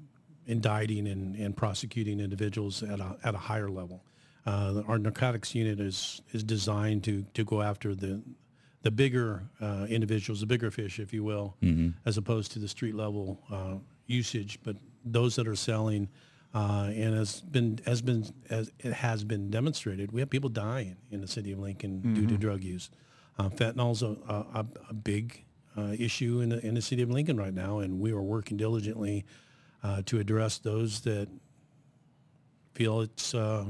indicting 0.47 1.07
and, 1.07 1.37
and 1.37 1.55
prosecuting 1.55 2.21
individuals 2.21 2.83
at 2.83 3.01
a, 3.01 3.17
at 3.23 3.35
a 3.35 3.39
higher 3.39 3.69
level. 3.69 4.03
Uh, 4.47 4.83
our 4.89 4.99
narcotics 4.99 5.55
unit 5.55 5.79
is 5.79 6.23
is 6.33 6.43
designed 6.43 7.05
to 7.05 7.23
to 7.35 7.45
go 7.45 7.61
after 7.61 7.95
the 7.95 8.23
the 8.83 8.91
bigger 8.91 9.43
uh, 9.61 9.87
individuals, 9.91 10.41
the 10.41 10.47
bigger 10.47 10.71
fish, 10.71 10.99
if 10.99 11.13
you 11.13 11.23
will, 11.23 11.55
mm-hmm. 11.63 11.91
as 12.07 12.17
opposed 12.17 12.53
to 12.53 12.59
the 12.59 12.69
street 12.69 12.95
level 12.95 13.39
uh, 13.53 13.75
usage. 14.07 14.59
But 14.63 14.77
those 15.05 15.37
that 15.37 15.47
are 15.47 15.57
selling, 15.57 16.09
uh, 16.55 16.91
and 16.95 17.15
has 17.15 17.41
been 17.41 17.79
has 17.85 18.03
been 18.03 18.25
as 18.49 18.71
it 18.79 18.93
has 18.93 19.25
been 19.25 19.51
demonstrated, 19.51 20.13
we 20.13 20.21
have 20.21 20.31
people 20.31 20.49
dying 20.49 20.97
in 21.11 21.21
the 21.21 21.29
city 21.29 21.53
of 21.53 21.59
Lincoln 21.59 21.99
mm-hmm. 21.99 22.15
due 22.15 22.23
to 22.23 22.35
mm-hmm. 22.35 22.41
drug 22.41 22.65
use. 22.65 22.91
Uh, 23.39 23.49
fentanyl's 23.49 24.03
a, 24.03 24.17
a, 24.29 24.67
a 24.91 24.95
big 24.95 25.45
uh, 25.77 25.95
issue 25.97 26.41
in 26.41 26.49
the, 26.49 26.67
in 26.67 26.75
the 26.75 26.83
city 26.83 27.03
of 27.03 27.11
Lincoln 27.11 27.37
right 27.37 27.55
now, 27.55 27.79
and 27.79 28.01
we 28.01 28.11
are 28.11 28.23
working 28.23 28.57
diligently 28.57 29.25
uh, 29.85 30.03
to 30.07 30.19
address 30.19 30.59
those 30.59 31.03
that 31.03 31.29
feel 32.75 33.01
it's 33.01 33.35
uh, 33.35 33.65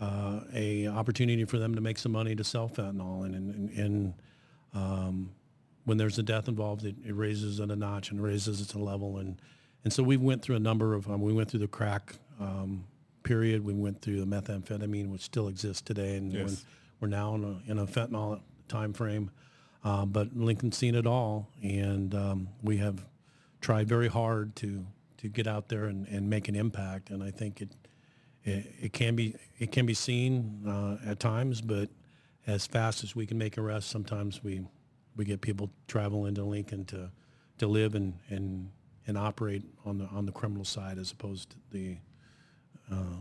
uh, 0.00 0.40
a 0.54 0.86
opportunity 0.86 1.44
for 1.44 1.58
them 1.58 1.74
to 1.74 1.80
make 1.80 1.98
some 1.98 2.12
money 2.12 2.34
to 2.34 2.44
sell 2.44 2.68
fentanyl. 2.68 3.26
And, 3.26 3.34
and, 3.34 3.70
and 3.70 4.14
um, 4.72 5.30
when 5.84 5.98
there's 5.98 6.18
a 6.18 6.22
death 6.22 6.48
involved, 6.48 6.84
it, 6.84 6.96
it 7.06 7.14
raises 7.14 7.60
it 7.60 7.70
a 7.70 7.76
notch 7.76 8.10
and 8.10 8.22
raises 8.22 8.60
it 8.62 8.68
to 8.70 8.78
level. 8.78 9.18
And, 9.18 9.38
and 9.84 9.92
so 9.92 10.02
we 10.02 10.16
went 10.16 10.42
through 10.42 10.56
a 10.56 10.60
number 10.60 10.94
of, 10.94 11.08
um, 11.08 11.20
we 11.20 11.32
went 11.32 11.50
through 11.50 11.60
the 11.60 11.68
crack 11.68 12.16
um, 12.40 12.84
period. 13.22 13.64
We 13.64 13.74
went 13.74 14.00
through 14.02 14.20
the 14.20 14.26
methamphetamine, 14.26 15.10
which 15.10 15.22
still 15.22 15.48
exists 15.48 15.82
today. 15.82 16.16
And 16.16 16.32
Yes. 16.32 16.64
we're, 17.00 17.08
we're 17.08 17.10
now 17.10 17.34
in 17.34 17.44
a, 17.44 17.70
in 17.70 17.78
a 17.78 17.86
fentanyl 17.86 18.40
time 18.68 18.92
frame. 18.92 19.30
Uh, 19.84 20.06
but 20.06 20.34
Lincoln's 20.34 20.76
seen 20.76 20.94
it 20.94 21.06
all. 21.06 21.48
And 21.62 22.14
um, 22.14 22.48
we 22.62 22.78
have 22.78 23.04
tried 23.60 23.88
very 23.88 24.08
hard 24.08 24.56
to, 24.56 24.86
to 25.18 25.28
get 25.28 25.46
out 25.46 25.68
there 25.68 25.84
and, 25.84 26.06
and 26.08 26.28
make 26.28 26.48
an 26.48 26.56
impact. 26.56 27.10
And 27.10 27.22
I 27.22 27.30
think 27.30 27.60
it, 27.60 27.70
it, 28.44 28.72
it 28.80 28.92
can 28.92 29.16
be 29.16 29.34
it 29.58 29.72
can 29.72 29.86
be 29.86 29.94
seen 29.94 30.62
uh, 30.68 30.98
at 31.10 31.18
times, 31.18 31.60
but 31.62 31.88
as 32.46 32.66
fast 32.66 33.02
as 33.02 33.16
we 33.16 33.24
can 33.24 33.38
make 33.38 33.56
arrests, 33.56 33.90
sometimes 33.90 34.44
we 34.44 34.66
we 35.16 35.24
get 35.24 35.40
people 35.40 35.70
travel 35.88 36.26
into 36.26 36.44
Lincoln 36.44 36.84
to 36.86 37.10
to 37.56 37.66
live 37.66 37.94
and 37.94 38.14
and 38.28 38.70
and 39.06 39.18
operate 39.18 39.62
on 39.84 39.98
the 39.98 40.06
on 40.06 40.26
the 40.26 40.32
criminal 40.32 40.64
side 40.64 40.98
as 40.98 41.12
opposed 41.12 41.50
to 41.50 41.56
the 41.70 41.96
uh, 42.90 43.16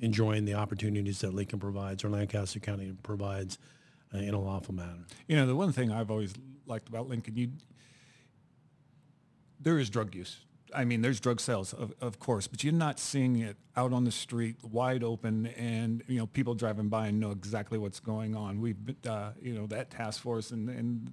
enjoying 0.00 0.44
the 0.44 0.54
opportunities 0.54 1.20
that 1.20 1.34
Lincoln 1.34 1.58
provides 1.58 2.04
or 2.04 2.10
Lancaster 2.10 2.60
County 2.60 2.92
provides 3.02 3.58
uh, 4.14 4.18
in 4.18 4.34
a 4.34 4.40
lawful 4.40 4.74
manner. 4.74 5.06
You 5.26 5.36
know, 5.36 5.46
the 5.46 5.56
one 5.56 5.72
thing 5.72 5.90
I've 5.90 6.10
always 6.10 6.34
liked 6.66 6.88
about 6.88 7.08
Lincoln, 7.08 7.36
you 7.36 7.50
there 9.60 9.78
is 9.78 9.90
drug 9.90 10.14
use. 10.14 10.40
I 10.74 10.84
mean, 10.84 11.00
there's 11.00 11.20
drug 11.20 11.40
sales, 11.40 11.72
of, 11.72 11.94
of 12.00 12.18
course, 12.18 12.46
but 12.46 12.64
you're 12.64 12.72
not 12.72 12.98
seeing 12.98 13.38
it 13.38 13.56
out 13.76 13.92
on 13.92 14.04
the 14.04 14.10
street, 14.10 14.56
wide 14.62 15.04
open, 15.04 15.46
and 15.46 16.02
you 16.08 16.18
know, 16.18 16.26
people 16.26 16.54
driving 16.54 16.88
by 16.88 17.06
and 17.06 17.20
know 17.20 17.30
exactly 17.30 17.78
what's 17.78 18.00
going 18.00 18.34
on. 18.34 18.60
We've, 18.60 18.76
uh, 19.08 19.30
you 19.40 19.54
know, 19.54 19.66
that 19.68 19.90
task 19.90 20.20
force 20.20 20.50
and 20.50 20.68
and 20.68 21.12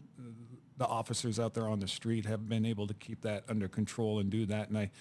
the 0.78 0.86
officers 0.86 1.40
out 1.40 1.54
there 1.54 1.68
on 1.68 1.80
the 1.80 1.88
street 1.88 2.26
have 2.26 2.48
been 2.50 2.66
able 2.66 2.88
to 2.88 2.94
keep 2.94 3.22
that 3.22 3.44
under 3.50 3.68
control 3.68 4.20
and 4.20 4.30
do 4.30 4.46
that. 4.48 4.70
And 4.70 4.78
I, 4.78 4.92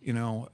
you 0.00 0.12
know, 0.12 0.48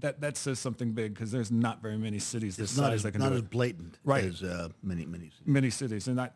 that 0.00 0.20
that 0.20 0.36
says 0.36 0.58
something 0.58 0.92
big 0.92 1.14
because 1.14 1.30
there's 1.30 1.50
not 1.50 1.80
very 1.80 1.96
many 1.96 2.18
cities 2.18 2.56
this 2.56 2.70
It's 2.70 2.78
not 2.78 2.86
size 2.86 2.94
as, 2.96 3.02
that 3.04 3.12
can 3.12 3.20
not 3.20 3.28
do 3.30 3.34
as 3.36 3.40
it 3.40 3.50
blatant 3.50 3.98
Right. 4.04 4.24
as 4.24 4.42
uh, 4.42 4.68
many 4.82 5.06
many 5.06 5.26
cities. 5.30 5.40
many 5.46 5.70
cities, 5.70 6.08
and 6.08 6.20
I, 6.20 6.24
I, 6.24 6.30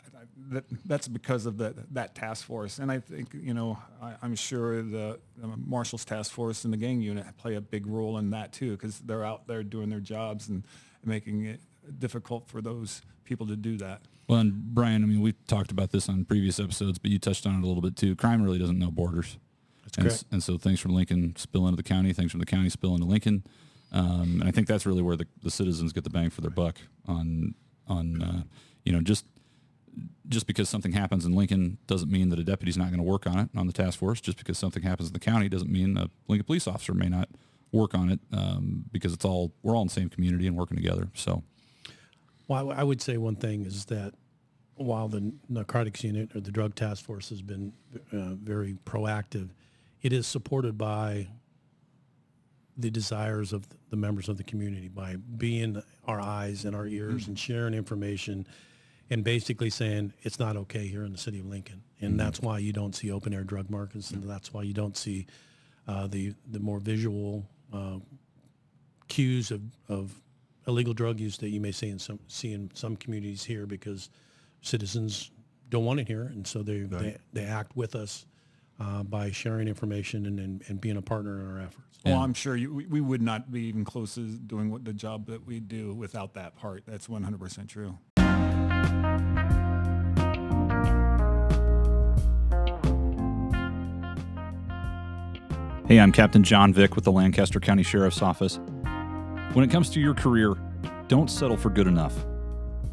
that, 0.50 0.64
that's 0.84 1.08
because 1.08 1.46
of 1.46 1.56
the, 1.58 1.74
that 1.92 2.14
task 2.14 2.44
force. 2.44 2.78
And 2.78 2.90
I 2.92 3.00
think 3.00 3.34
you 3.34 3.54
know 3.54 3.78
I, 4.02 4.14
I'm 4.22 4.36
sure 4.36 4.82
the, 4.82 5.18
the 5.36 5.46
Marshals 5.66 6.04
Task 6.04 6.30
Force 6.32 6.64
and 6.64 6.72
the 6.72 6.76
gang 6.78 7.00
unit 7.00 7.24
play 7.38 7.54
a 7.54 7.60
big 7.60 7.86
role 7.86 8.18
in 8.18 8.30
that 8.30 8.52
too, 8.52 8.72
because 8.72 8.98
they're 9.00 9.24
out 9.24 9.46
there 9.46 9.62
doing 9.62 9.88
their 9.90 10.00
jobs 10.00 10.48
and 10.48 10.64
making 11.04 11.44
it 11.44 11.60
difficult 11.98 12.48
for 12.48 12.60
those 12.62 13.02
people 13.24 13.46
to 13.46 13.56
do 13.56 13.76
that. 13.78 14.00
Well, 14.28 14.38
and 14.40 14.54
Brian, 14.54 15.02
I 15.02 15.06
mean, 15.06 15.20
we've 15.20 15.46
talked 15.46 15.70
about 15.70 15.90
this 15.90 16.08
on 16.08 16.24
previous 16.24 16.58
episodes, 16.58 16.98
but 16.98 17.10
you 17.10 17.18
touched 17.18 17.46
on 17.46 17.56
it 17.56 17.62
a 17.62 17.66
little 17.66 17.82
bit 17.82 17.94
too. 17.96 18.16
Crime 18.16 18.42
really 18.42 18.58
doesn't 18.58 18.78
know 18.78 18.90
borders. 18.90 19.36
And, 19.98 20.06
s- 20.12 20.24
and 20.32 20.42
so 20.42 20.58
things 20.58 20.80
from 20.80 20.92
Lincoln 20.94 21.34
spill 21.36 21.66
into 21.66 21.76
the 21.76 21.82
county, 21.82 22.12
things 22.12 22.30
from 22.30 22.40
the 22.40 22.46
county 22.46 22.68
spill 22.70 22.94
into 22.94 23.06
Lincoln. 23.06 23.44
Um, 23.92 24.38
and 24.40 24.44
I 24.44 24.50
think 24.50 24.66
that's 24.66 24.86
really 24.86 25.02
where 25.02 25.16
the, 25.16 25.26
the 25.42 25.50
citizens 25.50 25.92
get 25.92 26.04
the 26.04 26.10
bang 26.10 26.30
for 26.30 26.40
their 26.40 26.50
buck 26.50 26.76
on, 27.06 27.54
on, 27.86 28.22
uh, 28.22 28.42
you 28.84 28.92
know, 28.92 29.00
just, 29.00 29.24
just 30.28 30.46
because 30.48 30.68
something 30.68 30.92
happens 30.92 31.24
in 31.24 31.32
Lincoln 31.34 31.78
doesn't 31.86 32.10
mean 32.10 32.30
that 32.30 32.38
a 32.40 32.44
deputy's 32.44 32.76
not 32.76 32.86
going 32.88 32.96
to 32.98 33.04
work 33.04 33.26
on 33.26 33.38
it 33.38 33.48
on 33.54 33.66
the 33.68 33.72
task 33.72 33.98
force. 34.00 34.20
Just 34.20 34.36
because 34.38 34.58
something 34.58 34.82
happens 34.82 35.08
in 35.08 35.12
the 35.12 35.20
county 35.20 35.48
doesn't 35.48 35.70
mean 35.70 35.96
a 35.96 36.08
Lincoln 36.26 36.44
police 36.46 36.66
officer 36.66 36.92
may 36.94 37.08
not 37.08 37.28
work 37.70 37.94
on 37.94 38.10
it 38.10 38.18
um, 38.32 38.84
because 38.90 39.12
it's 39.12 39.24
all, 39.24 39.52
we're 39.62 39.76
all 39.76 39.82
in 39.82 39.88
the 39.88 39.94
same 39.94 40.08
community 40.08 40.46
and 40.48 40.56
working 40.56 40.76
together. 40.76 41.08
So, 41.14 41.44
Well, 42.48 42.72
I 42.72 42.82
would 42.82 43.00
say 43.00 43.16
one 43.16 43.36
thing 43.36 43.64
is 43.64 43.84
that 43.86 44.14
while 44.76 45.06
the 45.08 45.32
narcotics 45.48 46.02
unit 46.02 46.34
or 46.34 46.40
the 46.40 46.50
drug 46.50 46.74
task 46.74 47.04
force 47.04 47.28
has 47.28 47.42
been 47.42 47.72
uh, 48.12 48.34
very 48.34 48.76
proactive, 48.84 49.50
it 50.04 50.12
is 50.12 50.26
supported 50.26 50.78
by 50.78 51.26
the 52.76 52.90
desires 52.90 53.52
of 53.52 53.66
the 53.88 53.96
members 53.96 54.28
of 54.28 54.37
the 54.37 54.44
community 54.44 54.87
by 54.87 55.16
being 55.16 55.82
our 56.06 56.20
eyes 56.20 56.66
and 56.66 56.76
our 56.76 56.87
ears 56.87 57.26
and 57.26 57.38
sharing 57.38 57.73
information 57.73 58.46
and 59.11 59.25
basically 59.25 59.70
saying 59.70 60.12
it's 60.23 60.38
not 60.38 60.56
okay 60.56 60.87
here 60.87 61.04
in 61.04 61.12
the 61.12 61.18
city 61.18 61.40
of 61.40 61.46
Lincoln. 61.46 61.82
And 62.00 62.20
that's 62.20 62.40
why 62.40 62.58
you 62.58 62.73
don't 62.73 62.94
see 62.94 63.11
open 63.11 63.32
air 63.32 63.44
drug 63.44 63.70
markets 63.70 64.11
and 64.11 64.23
that's 64.28 64.52
why 64.52 64.62
you 64.62 64.75
don't 64.75 64.96
see 64.96 65.26
uh, 65.88 66.06
the, 66.06 66.34
the 66.50 66.61
more 66.61 66.80
visual 66.80 67.49
uh, 67.73 67.99
cues 69.08 69.50
of, 69.50 69.62
of 69.88 70.20
illegal 70.66 70.92
drug 70.92 71.18
use 71.18 71.38
that 71.38 71.49
you 71.49 71.61
may 71.61 71.73
see 71.73 71.88
in 71.88 71.99
some 71.99 72.18
see 72.28 72.52
in 72.52 72.70
some 72.75 72.96
communities 72.96 73.44
here 73.44 73.66
because 73.66 74.11
citizens 74.62 75.30
don't 75.68 75.84
want 75.84 76.00
it 76.00 76.08
here, 76.08 76.23
and 76.23 76.46
so 76.46 76.62
they 76.62 76.80
they, 76.80 77.16
they 77.32 77.44
act 77.44 77.76
with 77.76 77.94
us 77.94 78.26
uh, 78.81 79.02
by 79.02 79.31
sharing 79.31 79.69
information 79.69 80.26
and, 80.26 80.40
and, 80.40 80.62
and 80.69 80.81
being 80.81 80.97
a 80.97 81.02
partner 81.02 81.40
in 81.40 81.47
our 81.47 81.61
efforts. 81.61 81.99
Well, 82.04 82.19
I'm 82.19 82.35
sure 82.35 82.54
you, 82.54 82.75
we, 82.75 82.87
we 82.87 83.00
would 83.00 83.23
not 83.23 83.50
be 83.50 83.62
even 83.62 83.85
close 83.85 84.16
to 84.16 84.21
doing 84.21 84.71
what 84.71 84.85
the 84.85 84.93
job 84.93 85.26
that 85.26 85.47
we 85.47 85.59
do 85.59 85.95
without 85.95 86.35
that 86.35 86.54
part. 86.54 86.85
That's 86.87 87.07
100% 87.07 87.69
true. 87.69 87.99
Hey, 95.87 96.00
I'm 96.00 96.12
Captain 96.12 96.43
John 96.43 96.73
Vik 96.73 96.95
with 96.95 97.04
the 97.04 97.12
Lancaster 97.12 97.61
County 97.61 97.83
Sheriff's 97.83 98.23
Office. 98.23 98.59
When 99.52 99.64
it 99.64 99.71
comes 99.71 99.88
to 99.90 100.00
your 100.00 100.14
career, 100.14 100.54
don't 101.09 101.31
settle 101.31 101.57
for 101.57 101.71
good 101.71 101.87
enough. 101.87 102.14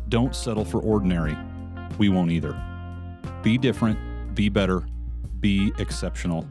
Don't 0.09 0.35
settle 0.35 0.65
for 0.65 0.79
ordinary. 0.81 1.37
We 1.97 2.09
won't 2.09 2.31
either. 2.31 2.55
Be 3.43 3.57
different, 3.57 4.35
be 4.35 4.49
better, 4.49 4.83
be 5.41 5.73
exceptional. 5.79 6.47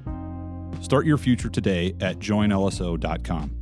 Start 0.82 1.06
your 1.06 1.18
future 1.18 1.48
today 1.48 1.94
at 2.00 2.18
joinlso.com. 2.18 3.56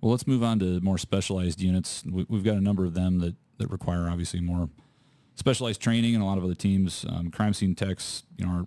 Well, 0.00 0.12
let's 0.12 0.26
move 0.26 0.42
on 0.44 0.58
to 0.60 0.80
more 0.80 0.96
specialized 0.98 1.60
units. 1.60 2.04
We- 2.04 2.26
We've 2.28 2.44
got 2.44 2.56
a 2.56 2.60
number 2.60 2.84
of 2.84 2.94
them 2.94 3.18
that, 3.18 3.34
that 3.58 3.68
require 3.70 4.08
obviously 4.08 4.40
more 4.40 4.68
specialized 5.34 5.80
training 5.80 6.14
and 6.14 6.22
a 6.22 6.26
lot 6.26 6.38
of 6.38 6.44
other 6.44 6.54
teams, 6.54 7.04
um, 7.08 7.30
crime 7.30 7.52
scene 7.52 7.74
techs, 7.74 8.22
you 8.36 8.46
know, 8.46 8.52
our, 8.52 8.66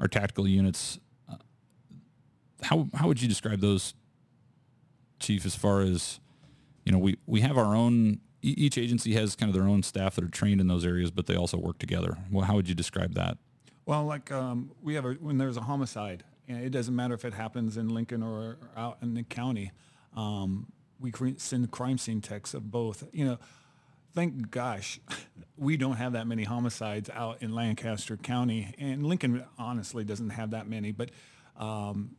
our 0.00 0.08
tactical 0.08 0.46
units. 0.48 0.98
Uh, 1.30 1.36
how, 2.62 2.88
how 2.94 3.06
would 3.08 3.22
you 3.22 3.28
describe 3.28 3.60
those, 3.60 3.94
Chief, 5.20 5.46
as 5.46 5.54
far 5.54 5.80
as, 5.80 6.20
you 6.84 6.92
know, 6.92 6.98
we, 6.98 7.16
we 7.26 7.40
have 7.40 7.56
our 7.56 7.74
own, 7.74 8.20
each 8.44 8.76
agency 8.78 9.14
has 9.14 9.34
kind 9.34 9.48
of 9.48 9.54
their 9.54 9.68
own 9.68 9.82
staff 9.82 10.14
that 10.16 10.24
are 10.24 10.28
trained 10.28 10.60
in 10.60 10.68
those 10.68 10.84
areas, 10.84 11.10
but 11.10 11.26
they 11.26 11.36
also 11.36 11.56
work 11.56 11.78
together. 11.78 12.18
Well, 12.30 12.44
how 12.44 12.54
would 12.56 12.68
you 12.68 12.74
describe 12.74 13.14
that? 13.14 13.38
Well, 13.86 14.04
like 14.04 14.30
um, 14.30 14.70
we 14.82 14.94
have 14.94 15.04
a, 15.04 15.12
when 15.14 15.38
there's 15.38 15.56
a 15.56 15.62
homicide, 15.62 16.24
it 16.46 16.70
doesn't 16.70 16.94
matter 16.94 17.14
if 17.14 17.24
it 17.24 17.34
happens 17.34 17.76
in 17.76 17.88
Lincoln 17.88 18.22
or, 18.22 18.38
or 18.38 18.58
out 18.76 18.98
in 19.02 19.14
the 19.14 19.22
county, 19.22 19.72
um, 20.16 20.66
we 21.00 21.12
send 21.38 21.70
crime 21.70 21.98
scene 21.98 22.20
techs 22.20 22.54
of 22.54 22.70
both. 22.70 23.04
You 23.12 23.24
know, 23.24 23.38
thank 24.14 24.50
gosh, 24.50 25.00
we 25.56 25.76
don't 25.76 25.96
have 25.96 26.12
that 26.12 26.26
many 26.26 26.44
homicides 26.44 27.10
out 27.10 27.42
in 27.42 27.54
Lancaster 27.54 28.16
County, 28.16 28.74
and 28.78 29.06
Lincoln 29.06 29.44
honestly 29.58 30.04
doesn't 30.04 30.30
have 30.30 30.50
that 30.50 30.68
many. 30.68 30.92
But 30.92 31.10
um, 31.56 32.16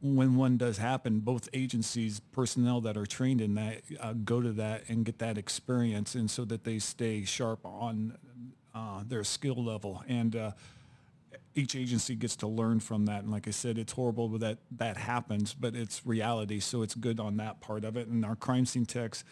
when 0.00 0.36
one 0.36 0.56
does 0.56 0.78
happen, 0.78 1.20
both 1.20 1.48
agencies, 1.52 2.20
personnel 2.32 2.80
that 2.82 2.96
are 2.96 3.06
trained 3.06 3.40
in 3.40 3.54
that, 3.54 3.82
uh, 4.00 4.12
go 4.12 4.40
to 4.40 4.52
that 4.52 4.82
and 4.88 5.04
get 5.04 5.18
that 5.18 5.38
experience, 5.38 6.14
and 6.14 6.30
so 6.30 6.44
that 6.44 6.64
they 6.64 6.78
stay 6.78 7.24
sharp 7.24 7.64
on 7.64 8.18
uh, 8.74 9.02
their 9.06 9.24
skill 9.24 9.64
level. 9.64 10.02
And 10.06 10.36
uh, 10.36 10.50
each 11.54 11.76
agency 11.76 12.14
gets 12.14 12.36
to 12.36 12.46
learn 12.46 12.80
from 12.80 13.06
that. 13.06 13.22
And 13.22 13.30
like 13.30 13.46
I 13.46 13.52
said, 13.52 13.78
it's 13.78 13.92
horrible 13.92 14.28
that 14.38 14.58
that 14.72 14.96
happens, 14.96 15.54
but 15.54 15.74
it's 15.74 16.04
reality. 16.04 16.60
So 16.60 16.82
it's 16.82 16.94
good 16.94 17.20
on 17.20 17.36
that 17.36 17.60
part 17.60 17.84
of 17.84 17.96
it. 17.96 18.08
And 18.08 18.24
our 18.24 18.36
crime 18.36 18.66
scene 18.66 18.86
techs 18.86 19.24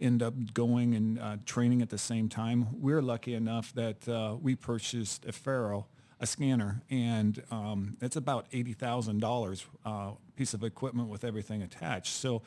end 0.00 0.22
up 0.22 0.34
going 0.54 0.94
and 0.94 1.18
uh, 1.18 1.36
training 1.44 1.82
at 1.82 1.90
the 1.90 1.98
same 1.98 2.28
time. 2.28 2.68
We're 2.72 3.02
lucky 3.02 3.34
enough 3.34 3.72
that 3.74 4.08
uh, 4.08 4.36
we 4.40 4.54
purchased 4.54 5.24
a 5.24 5.32
Faro, 5.32 5.86
a 6.20 6.26
scanner, 6.26 6.82
and 6.90 7.42
um, 7.50 7.96
it's 8.00 8.16
about 8.16 8.46
eighty 8.52 8.72
thousand 8.74 9.20
dollars 9.20 9.64
uh, 9.84 10.12
piece 10.36 10.52
of 10.54 10.62
equipment 10.62 11.08
with 11.08 11.24
everything 11.24 11.62
attached. 11.62 12.12
So 12.14 12.42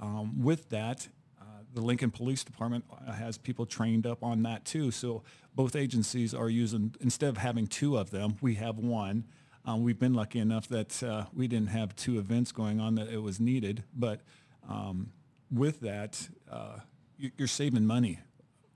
um, 0.00 0.42
with 0.42 0.68
that, 0.70 1.08
uh, 1.40 1.44
the 1.74 1.80
Lincoln 1.82 2.10
Police 2.10 2.42
Department 2.44 2.84
uh, 2.90 3.12
has 3.12 3.36
people 3.38 3.66
trained 3.66 4.06
up 4.06 4.22
on 4.22 4.42
that 4.44 4.64
too. 4.64 4.90
So 4.90 5.22
both 5.54 5.76
agencies 5.76 6.32
are 6.34 6.48
using, 6.48 6.94
instead 7.00 7.28
of 7.30 7.36
having 7.36 7.66
two 7.66 7.96
of 7.98 8.10
them, 8.10 8.36
we 8.40 8.54
have 8.54 8.78
one. 8.78 9.24
Um, 9.64 9.82
we've 9.82 9.98
been 9.98 10.14
lucky 10.14 10.38
enough 10.38 10.68
that 10.68 11.02
uh, 11.02 11.24
we 11.34 11.48
didn't 11.48 11.68
have 11.68 11.94
two 11.96 12.18
events 12.18 12.52
going 12.52 12.80
on 12.80 12.94
that 12.94 13.08
it 13.08 13.20
was 13.22 13.38
needed. 13.40 13.82
But 13.94 14.20
um, 14.68 15.10
with 15.50 15.80
that, 15.80 16.28
uh, 16.50 16.78
you- 17.18 17.32
you're 17.36 17.48
saving 17.48 17.84
money 17.84 18.20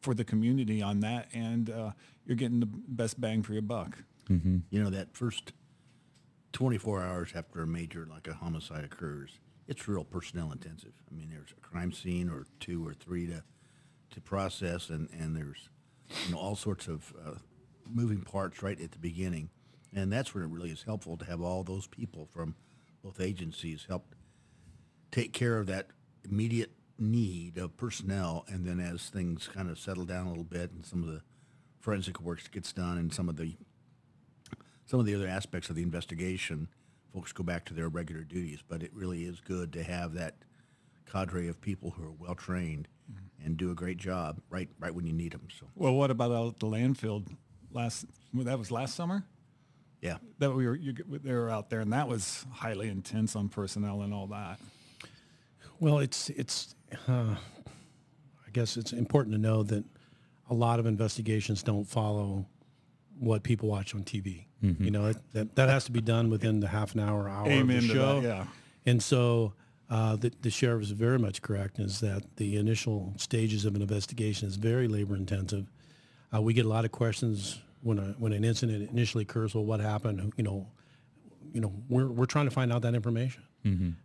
for 0.01 0.13
the 0.15 0.25
community 0.25 0.83
on 0.83 1.01
that, 1.01 1.29
and 1.33 1.71
uh, 1.71 1.93
you're 2.27 2.37
getting 2.37 2.59
the 2.61 2.67
best 2.67 3.21
bang 3.21 3.43
for 3.45 3.53
your 3.53 3.63
buck. 3.63 3.97
You 4.71 4.83
know, 4.83 4.91
that 4.91 5.17
first 5.17 5.53
24 6.53 7.03
hours 7.03 7.33
after 7.35 7.63
a 7.63 7.67
major, 7.67 8.07
like 8.11 8.29
a 8.29 8.35
homicide 8.35 8.85
occurs, 8.85 9.39
it's 9.69 9.89
real 9.89 10.05
personnel 10.05 10.53
intensive. 10.53 10.93
I 11.11 11.15
mean, 11.15 11.31
there's 11.31 11.53
a 11.57 11.61
crime 11.61 11.93
scene 11.93 12.29
or 12.29 12.47
two 12.61 12.87
or 12.87 12.95
three 12.95 13.27
to, 13.27 13.43
to 14.11 14.21
process, 14.21 14.89
and, 14.91 15.09
and 15.19 15.37
there's, 15.37 15.69
you 16.27 16.33
know, 16.33 16.39
all 16.39 16.57
sorts 16.57 16.89
of 16.89 17.13
uh, 17.25 17.35
moving 17.91 18.21
parts 18.21 18.63
right 18.63 18.81
at 18.81 18.93
the 18.93 18.99
beginning. 18.99 19.51
And 19.95 20.13
that's 20.13 20.35
where 20.35 20.45
it 20.45 20.51
really 20.51 20.71
is 20.71 20.83
helpful 20.85 21.17
to 21.19 21.25
have 21.27 21.41
all 21.41 21.63
those 21.63 21.87
people 21.87 22.29
from 22.33 22.55
both 23.03 23.21
agencies 23.21 23.87
help 23.89 24.15
take 25.11 25.33
care 25.33 25.59
of 25.59 25.67
that 25.67 25.89
immediate 26.25 26.73
need 26.99 27.59
of 27.59 27.77
personnel. 27.77 28.45
And 28.49 28.65
then 28.65 28.81
as 28.81 29.11
things 29.11 29.49
kind 29.49 29.71
of 29.71 29.79
settle 29.79 30.05
down 30.05 30.27
a 30.27 30.31
little 30.31 30.45
bit 30.45 30.71
and 30.73 30.87
some 30.87 31.03
of 31.03 31.09
the 31.09 31.23
forensic 31.81 32.21
work 32.21 32.51
gets 32.51 32.73
done 32.73 32.97
and 32.97 33.13
some 33.13 33.29
of 33.29 33.37
the 33.37 33.57
some 34.93 35.01
of 35.01 35.07
the 35.07 35.15
other 35.15 35.27
aspects 35.27 35.71
of 35.71 35.75
the 35.77 35.83
investigation, 35.83 36.69
folks 37.15 37.33
go 37.33 37.43
back 37.43 37.65
to 37.65 37.73
their 37.73 37.89
regular 37.89 38.25
duties. 38.25 38.63
But 38.69 38.83
it 38.83 38.91
really 38.93 39.25
is 39.25 39.41
good 39.41 39.73
to 39.73 39.83
have 39.83 40.13
that 40.13 40.35
cadre 41.11 41.49
of 41.49 41.59
people 41.63 41.93
who 41.93 42.05
are 42.05 42.13
well 42.13 42.35
trained 42.35 42.89
and 43.43 43.57
do 43.57 43.71
a 43.71 43.75
great 43.75 43.97
job 43.97 44.43
right 44.51 44.69
right 44.79 44.95
when 44.95 45.07
you 45.07 45.15
need 45.15 45.33
them. 45.33 45.49
So 45.59 45.65
Well, 45.75 45.95
what 45.95 46.11
about 46.11 46.31
out 46.31 46.49
at 46.49 46.61
the 46.61 46.67
landfill 46.67 47.25
last? 47.73 48.05
well, 48.35 48.45
That 48.45 48.59
was 48.59 48.71
last 48.71 48.95
summer. 48.95 49.25
yeah, 50.03 50.19
That 50.41 50.51
we 50.53 50.67
were 50.67 50.77
you, 50.77 50.93
they 50.93 51.33
were 51.33 51.49
out 51.49 51.71
there, 51.71 51.81
and 51.81 51.95
that 51.95 52.07
was 52.07 52.45
highly 52.53 52.89
intense 52.91 53.35
on 53.35 53.49
personnel 53.49 54.03
and 54.03 54.13
all 54.13 54.27
that. 54.27 54.61
Well, 55.81 56.01
it's 56.01 56.29
it's. 56.29 56.75
Uh, 57.09 57.35
I 58.47 58.51
guess 58.53 58.77
it's 58.77 58.93
important 58.93 59.35
to 59.35 59.41
know 59.41 59.63
that 59.63 59.85
a 60.51 60.55
lot 60.55 60.79
of 60.81 60.85
investigations 60.85 61.63
don't 61.63 61.85
follow 61.87 62.45
what 63.19 63.43
people 63.43 63.69
watch 63.69 63.95
on 63.95 64.03
TV. 64.05 64.47
You 64.61 64.93
know 64.93 65.07
it, 65.07 65.17
that 65.33 65.57
that 65.57 65.69
has 65.69 65.85
to 65.87 65.93
be 65.93 66.01
done 66.01 66.31
within 66.31 66.61
the 66.61 66.69
half 66.69 66.95
an 66.95 67.01
hour, 67.01 67.29
hour 67.29 67.49
Amen 67.49 67.79
of 67.79 67.83
to 67.83 67.89
the 67.89 67.95
that, 67.95 67.99
show. 67.99 68.21
yeah. 68.21 68.45
And 68.87 69.03
so 69.03 69.55
uh, 69.91 70.15
the, 70.15 70.33
the 70.41 70.51
sheriff 70.51 70.83
is 70.85 70.91
very 70.93 71.19
much 71.19 71.43
correct 71.43 71.81
is 71.81 71.99
that 72.01 72.37
the 72.37 72.57
initial 72.57 73.13
stages 73.17 73.65
of 73.65 73.75
an 73.75 73.83
investigation 73.83 74.47
is 74.47 74.55
very 74.55 74.87
labor 74.87 75.17
intensive. 75.17 75.67
Uh, 76.33 76.41
we 76.41 76.55
get 76.55 76.65
a 76.65 76.69
lot 76.69 76.85
of 76.85 76.93
questions 76.93 77.59
when 77.83 77.99
a, 77.99 78.15
when 78.19 78.33
an 78.33 78.45
incident 78.45 78.89
initially 78.89 79.23
occurs. 79.23 79.53
Well, 79.53 79.65
what 79.65 79.81
happened? 79.81 80.33
You 80.37 80.45
know, 80.45 80.69
you 81.53 81.61
know, 81.61 81.73
we're, 81.89 82.07
we're 82.07 82.27
trying 82.27 82.45
to 82.47 82.51
find 82.53 82.73
out 82.73 82.83
that 82.83 82.95
information. 82.95 83.43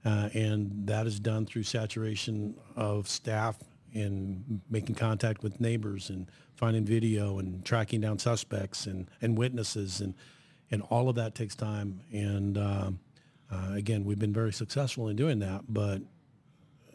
Uh, 0.06 0.30
and 0.34 0.88
that 0.88 1.06
is 1.08 1.20
done 1.20 1.46
through 1.46 1.64
saturation 1.64 2.56
of 2.76 3.08
staff 3.08 3.58
and 3.94 4.62
making 4.70 4.96
contact 4.96 5.44
with 5.44 5.60
neighbors 5.60 6.10
and 6.10 6.30
finding 6.56 6.86
video 6.86 7.40
and 7.40 7.64
tracking 7.66 8.02
down 8.02 8.20
suspects 8.20 8.86
and, 8.86 9.10
and 9.22 9.38
witnesses. 9.38 10.02
And, 10.02 10.14
and 10.72 10.82
all 10.84 11.10
of 11.10 11.16
that 11.16 11.36
takes 11.36 11.56
time. 11.56 12.02
And 12.12 12.58
um, 12.58 13.00
uh, 13.52 13.72
again, 13.74 14.04
we've 14.06 14.20
been 14.20 14.34
very 14.34 14.54
successful 14.54 15.08
in 15.08 15.16
doing 15.16 15.40
that. 15.40 15.62
But, 15.70 16.02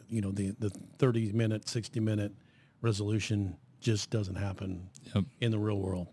you 0.09 0.21
know, 0.21 0.31
the, 0.31 0.55
the 0.59 0.69
30 0.97 1.31
minute, 1.31 1.67
60 1.67 1.99
minute 1.99 2.31
resolution 2.81 3.57
just 3.79 4.09
doesn't 4.09 4.35
happen 4.35 4.89
Yep. 5.15 5.25
in 5.41 5.51
the 5.51 5.59
real 5.59 5.77
world. 5.79 6.07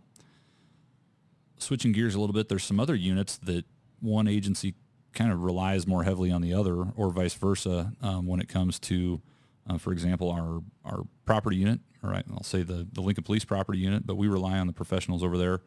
switching 1.59 1.93
gears 1.93 2.15
a 2.15 2.21
little 2.21 2.33
bit, 2.35 2.49
there's 2.49 2.65
some 2.65 2.81
other 2.81 2.95
units 2.95 3.37
that 3.39 3.65
one 4.01 4.27
agency 4.27 4.75
kind 5.13 5.31
of 5.33 5.43
relies 5.43 5.87
more 5.87 6.05
heavily 6.05 6.31
on 6.31 6.41
the 6.41 6.55
other, 6.55 6.85
or 6.97 7.11
vice 7.11 7.35
versa, 7.35 7.93
um, 8.01 8.27
when 8.27 8.41
it 8.41 8.49
comes 8.49 8.79
to, 8.79 9.21
uh, 9.69 9.79
for 9.79 9.93
example, 9.93 10.31
our 10.31 10.63
our 10.85 11.03
property 11.25 11.57
unit. 11.57 11.81
All 12.03 12.11
right, 12.11 12.25
I'll 12.33 12.43
say 12.43 12.63
the 12.63 12.87
the 12.93 13.01
Lincoln 13.01 13.25
Police 13.25 13.45
property 13.45 13.79
unit, 13.79 14.07
but 14.07 14.17
we 14.17 14.29
rely 14.29 14.59
on 14.59 14.67
the 14.67 14.73
professionals 14.73 15.23
over 15.23 15.37
there 15.37 15.61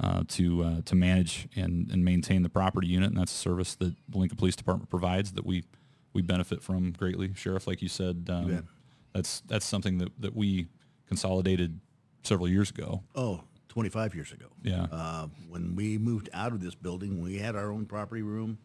uh, 0.00 0.24
to 0.28 0.62
uh, 0.62 0.80
to 0.84 0.94
manage 0.94 1.48
and, 1.56 1.90
and 1.90 2.04
maintain 2.04 2.42
the 2.42 2.48
property 2.48 2.88
unit, 2.88 3.10
and 3.10 3.18
that's 3.18 3.32
a 3.32 3.36
service 3.36 3.74
that 3.76 3.94
the 4.08 4.18
Lincoln 4.18 4.38
Police 4.38 4.56
Department 4.56 4.90
provides 4.90 5.32
that 5.32 5.44
we 5.44 5.64
we 6.12 6.22
benefit 6.22 6.62
from 6.62 6.92
greatly. 6.92 7.32
Sheriff, 7.34 7.66
like 7.66 7.82
you 7.82 7.88
said, 7.88 8.28
um, 8.30 8.68
that's 9.12 9.40
that's 9.46 9.66
something 9.66 9.98
that, 9.98 10.10
that 10.20 10.36
we 10.36 10.68
consolidated 11.06 11.80
several 12.22 12.48
years 12.48 12.70
ago. 12.70 13.02
oh, 13.14 13.42
25 13.68 14.14
years 14.14 14.32
ago. 14.32 14.46
Yeah. 14.62 14.86
Uh, 14.92 15.28
when 15.48 15.74
we 15.74 15.96
moved 15.96 16.28
out 16.34 16.52
of 16.52 16.60
this 16.60 16.74
building, 16.74 17.22
we 17.22 17.38
had 17.38 17.56
our 17.56 17.72
own 17.72 17.86
property 17.86 18.20
room. 18.20 18.58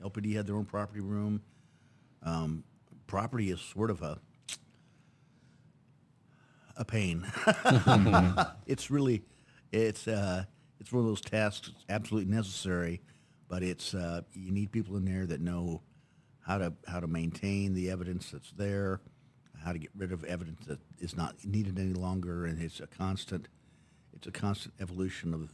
LPD 0.00 0.36
had 0.36 0.46
their 0.46 0.54
own 0.54 0.64
property 0.64 1.00
room. 1.00 1.42
Um, 2.22 2.62
property 3.06 3.50
is 3.50 3.60
sort 3.60 3.90
of 3.90 4.02
a 4.02 4.18
a 6.76 6.84
pain. 6.84 7.26
it's 8.66 8.90
really, 8.90 9.22
it's 9.72 10.08
uh, 10.08 10.44
it's 10.80 10.92
one 10.92 11.00
of 11.00 11.06
those 11.06 11.20
tasks 11.20 11.68
that's 11.68 11.84
absolutely 11.88 12.32
necessary, 12.34 13.00
but 13.48 13.62
it's 13.62 13.94
uh, 13.94 14.22
you 14.32 14.50
need 14.50 14.72
people 14.72 14.96
in 14.96 15.04
there 15.04 15.26
that 15.26 15.40
know 15.40 15.82
how 16.40 16.58
to 16.58 16.72
how 16.86 17.00
to 17.00 17.06
maintain 17.06 17.74
the 17.74 17.90
evidence 17.90 18.30
that's 18.30 18.52
there, 18.52 19.00
how 19.64 19.72
to 19.72 19.78
get 19.78 19.90
rid 19.96 20.12
of 20.12 20.24
evidence 20.24 20.66
that 20.66 20.80
is 20.98 21.16
not 21.16 21.36
needed 21.44 21.78
any 21.78 21.94
longer, 21.94 22.46
and 22.46 22.60
it's 22.60 22.80
a 22.80 22.86
constant 22.86 23.48
it's 24.14 24.26
a 24.26 24.32
constant 24.32 24.74
evolution 24.80 25.34
of 25.34 25.52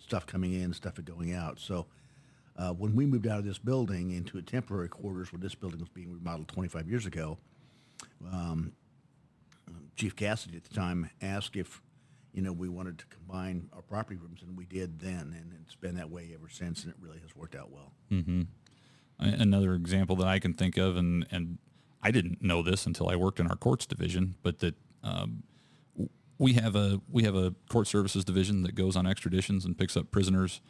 stuff 0.00 0.26
coming 0.26 0.52
in, 0.52 0.72
stuff 0.72 0.94
going 1.04 1.32
out. 1.34 1.58
So 1.58 1.86
uh, 2.58 2.72
when 2.72 2.94
we 2.94 3.06
moved 3.06 3.26
out 3.26 3.38
of 3.38 3.44
this 3.44 3.58
building 3.58 4.10
into 4.10 4.36
a 4.36 4.42
temporary 4.42 4.88
quarters 4.88 5.32
where 5.32 5.38
this 5.40 5.54
building 5.54 5.78
was 5.80 5.88
being 5.88 6.12
remodeled 6.12 6.48
25 6.48 6.88
years 6.88 7.06
ago, 7.06 7.38
um, 8.32 8.72
Chief 9.96 10.14
Casady 10.16 10.56
at 10.56 10.64
the 10.64 10.74
time 10.74 11.10
asked 11.22 11.56
if, 11.56 11.80
you 12.32 12.42
know, 12.42 12.52
we 12.52 12.68
wanted 12.68 12.98
to 12.98 13.06
combine 13.06 13.68
our 13.72 13.82
property 13.82 14.16
rooms, 14.16 14.42
and 14.42 14.56
we 14.56 14.64
did 14.64 15.00
then, 15.00 15.34
and 15.36 15.54
it's 15.64 15.74
been 15.74 15.96
that 15.96 16.10
way 16.10 16.30
ever 16.34 16.48
since, 16.48 16.84
and 16.84 16.92
it 16.92 16.96
really 17.00 17.18
has 17.20 17.34
worked 17.34 17.54
out 17.56 17.70
well. 17.72 17.92
A- 19.20 19.42
Another 19.42 19.74
example 19.74 20.16
that 20.16 20.26
I 20.28 20.38
can 20.38 20.54
think 20.54 20.76
of, 20.76 20.96
and, 20.96 21.26
and 21.30 21.58
I 22.02 22.10
didn't 22.10 22.42
know 22.42 22.62
this 22.62 22.86
until 22.86 23.08
I 23.08 23.16
worked 23.16 23.40
in 23.40 23.46
our 23.48 23.56
courts 23.56 23.86
division, 23.86 24.36
but 24.42 24.60
that 24.60 24.74
um, 25.02 25.42
we 26.38 26.52
have 26.54 26.76
a 26.76 27.00
we 27.10 27.24
have 27.24 27.34
a 27.34 27.54
court 27.68 27.88
services 27.88 28.24
division 28.24 28.62
that 28.62 28.76
goes 28.76 28.94
on 28.94 29.04
extraditions 29.06 29.64
and 29.64 29.76
picks 29.76 29.96
up 29.96 30.10
prisoners 30.12 30.60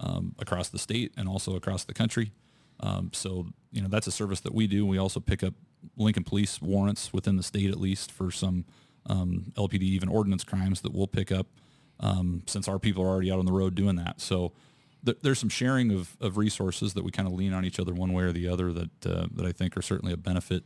um, 0.00 0.34
across 0.38 0.68
the 0.68 0.78
state 0.78 1.12
and 1.16 1.28
also 1.28 1.56
across 1.56 1.84
the 1.84 1.94
country. 1.94 2.32
Um, 2.80 3.10
so 3.12 3.46
you 3.72 3.82
know 3.82 3.88
that's 3.88 4.06
a 4.06 4.12
service 4.12 4.40
that 4.40 4.54
we 4.54 4.66
do. 4.66 4.86
We 4.86 4.98
also 4.98 5.20
pick 5.20 5.42
up 5.42 5.54
Lincoln 5.96 6.24
Police 6.24 6.60
warrants 6.62 7.12
within 7.12 7.36
the 7.36 7.42
state 7.42 7.70
at 7.70 7.80
least 7.80 8.12
for 8.12 8.30
some 8.30 8.64
um, 9.06 9.52
LPD 9.56 9.82
even 9.82 10.08
ordinance 10.08 10.44
crimes 10.44 10.82
that 10.82 10.94
we'll 10.94 11.06
pick 11.06 11.32
up 11.32 11.46
um, 12.00 12.42
since 12.46 12.68
our 12.68 12.78
people 12.78 13.02
are 13.02 13.08
already 13.08 13.30
out 13.30 13.38
on 13.38 13.46
the 13.46 13.52
road 13.52 13.74
doing 13.74 13.96
that. 13.96 14.20
So 14.20 14.52
th- 15.04 15.18
there's 15.22 15.38
some 15.38 15.48
sharing 15.48 15.92
of, 15.92 16.16
of 16.20 16.36
resources 16.36 16.94
that 16.94 17.04
we 17.04 17.10
kind 17.10 17.26
of 17.26 17.34
lean 17.34 17.52
on 17.52 17.64
each 17.64 17.80
other 17.80 17.92
one 17.92 18.12
way 18.12 18.24
or 18.24 18.32
the 18.32 18.48
other 18.48 18.72
that 18.72 19.06
uh, 19.06 19.26
that 19.34 19.46
I 19.46 19.52
think 19.52 19.76
are 19.76 19.82
certainly 19.82 20.12
a 20.12 20.16
benefit 20.16 20.64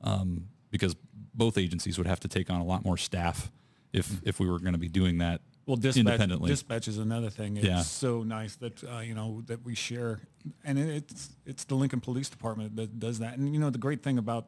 um, 0.00 0.48
because 0.70 0.96
both 1.34 1.56
agencies 1.56 1.98
would 1.98 2.06
have 2.06 2.20
to 2.20 2.28
take 2.28 2.50
on 2.50 2.60
a 2.60 2.64
lot 2.64 2.84
more 2.84 2.96
staff 2.96 3.50
if 3.92 4.20
if 4.24 4.40
we 4.40 4.48
were 4.48 4.58
going 4.58 4.72
to 4.72 4.78
be 4.78 4.88
doing 4.88 5.18
that 5.18 5.40
Well, 5.66 5.76
dispatch, 5.76 6.00
independently. 6.00 6.48
dispatch 6.50 6.88
is 6.88 6.98
another 6.98 7.30
thing. 7.30 7.56
It's 7.56 7.66
Yeah. 7.66 7.82
so 7.82 8.22
nice 8.24 8.56
that 8.56 8.82
uh, 8.84 8.98
you 8.98 9.14
know 9.14 9.42
that 9.46 9.64
we 9.64 9.74
share, 9.74 10.20
and 10.64 10.78
it's 10.78 11.30
it's 11.46 11.64
the 11.64 11.74
Lincoln 11.76 12.00
Police 12.00 12.28
Department 12.28 12.74
that 12.76 12.98
does 12.98 13.20
that. 13.20 13.36
And 13.38 13.52
you 13.54 13.60
know 13.60 13.70
the 13.70 13.78
great 13.78 14.02
thing 14.02 14.18
about 14.18 14.46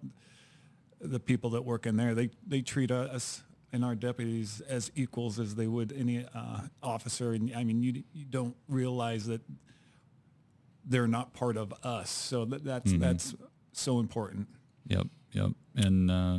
the 1.00 1.20
people 1.20 1.50
that 1.50 1.64
work 1.64 1.87
in 1.87 1.96
there, 1.96 2.14
they 2.14 2.31
they 2.46 2.62
treat 2.62 2.90
us 2.90 3.42
and 3.72 3.85
our 3.85 3.94
deputies 3.94 4.61
as 4.68 4.90
equals 4.94 5.38
as 5.38 5.55
they 5.57 5.66
would 5.66 5.92
any 5.92 6.24
uh, 6.35 6.61
officer. 6.83 7.33
And 7.33 7.53
I 7.55 7.62
mean, 7.64 7.83
you 7.83 8.03
you 8.12 8.24
don't 8.24 8.57
realize 8.68 9.27
that 9.27 9.42
they're 10.85 11.09
not 11.09 11.33
part 11.33 11.57
of 11.57 11.72
us. 11.83 12.11
So 12.11 12.44
that, 12.46 12.64
that's 12.64 12.90
Mm-hmm. 12.90 13.00
that's 13.00 13.35
so 13.72 14.00
important. 14.00 14.48
Yep, 14.88 15.07
yep. 15.33 15.50
And 15.77 16.11
uh, 16.11 16.38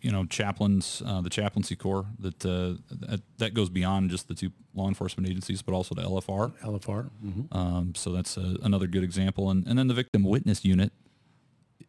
you 0.00 0.10
know, 0.10 0.24
chaplains, 0.26 1.02
uh, 1.06 1.20
the 1.20 1.30
chaplaincy 1.30 1.76
corps 1.76 2.06
that, 2.18 2.44
uh, 2.46 2.74
that 2.90 3.20
that 3.38 3.54
goes 3.54 3.68
beyond 3.70 4.10
just 4.10 4.28
the 4.28 4.34
two 4.34 4.50
law 4.74 4.88
enforcement 4.88 5.28
agencies, 5.28 5.62
but 5.62 5.72
also 5.74 5.94
to 5.94 6.02
LFR. 6.02 6.52
LFR. 6.62 7.10
mhm. 7.24 7.54
Um, 7.54 7.94
so 7.94 8.12
that's 8.12 8.36
a, 8.36 8.56
another 8.62 8.86
good 8.86 9.02
example. 9.04 9.50
And 9.50 9.66
and 9.66 9.78
then 9.78 9.88
the 9.88 9.94
victim 9.94 10.22
witness 10.24 10.64
unit 10.64 10.92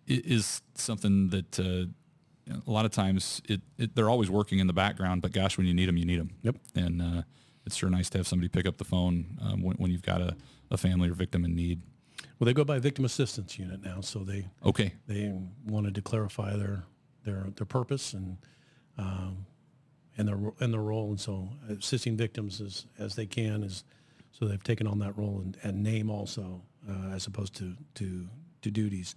is 0.07 0.61
something 0.75 1.29
that 1.29 1.59
uh, 1.59 1.63
you 2.45 2.53
know, 2.53 2.61
a 2.67 2.71
lot 2.71 2.85
of 2.85 2.91
times 2.91 3.41
it, 3.47 3.61
it 3.77 3.95
they're 3.95 4.09
always 4.09 4.29
working 4.29 4.59
in 4.59 4.67
the 4.67 4.73
background, 4.73 5.21
but 5.21 5.31
gosh, 5.31 5.57
when 5.57 5.67
you 5.67 5.73
need 5.73 5.87
them, 5.87 5.97
you 5.97 6.05
need 6.05 6.19
them. 6.19 6.31
Yep. 6.43 6.55
And 6.75 7.01
uh, 7.01 7.21
it's 7.65 7.75
sure 7.75 7.89
nice 7.89 8.09
to 8.11 8.17
have 8.19 8.27
somebody 8.27 8.49
pick 8.49 8.65
up 8.67 8.77
the 8.77 8.85
phone 8.85 9.37
um, 9.41 9.61
when, 9.61 9.75
when 9.77 9.91
you've 9.91 10.01
got 10.01 10.21
a, 10.21 10.35
a 10.71 10.77
family 10.77 11.09
or 11.09 11.13
victim 11.13 11.45
in 11.45 11.55
need. 11.55 11.81
Well, 12.39 12.45
they 12.45 12.53
go 12.53 12.63
by 12.63 12.79
victim 12.79 13.05
assistance 13.05 13.59
unit 13.59 13.83
now, 13.83 14.01
so 14.01 14.19
they 14.19 14.47
Okay. 14.65 14.93
they 15.07 15.31
wanted 15.65 15.93
to 15.95 16.01
clarify 16.01 16.55
their 16.55 16.85
their 17.29 17.47
their 17.55 17.65
purpose 17.65 18.13
and 18.13 18.37
um, 18.97 19.45
and 20.17 20.27
their 20.27 20.39
and 20.59 20.73
their 20.73 20.81
role, 20.81 21.09
and 21.09 21.19
so 21.19 21.49
assisting 21.69 22.17
victims 22.17 22.61
as 22.61 22.85
as 22.97 23.15
they 23.15 23.25
can 23.25 23.63
is 23.63 23.83
so 24.31 24.45
they've 24.45 24.63
taken 24.63 24.87
on 24.87 24.99
that 24.99 25.17
role 25.17 25.41
and, 25.43 25.57
and 25.63 25.83
name 25.83 26.09
also 26.09 26.61
uh, 26.89 27.15
as 27.15 27.27
opposed 27.27 27.55
to 27.55 27.75
to 27.95 28.27
to 28.61 28.71
duties. 28.71 29.15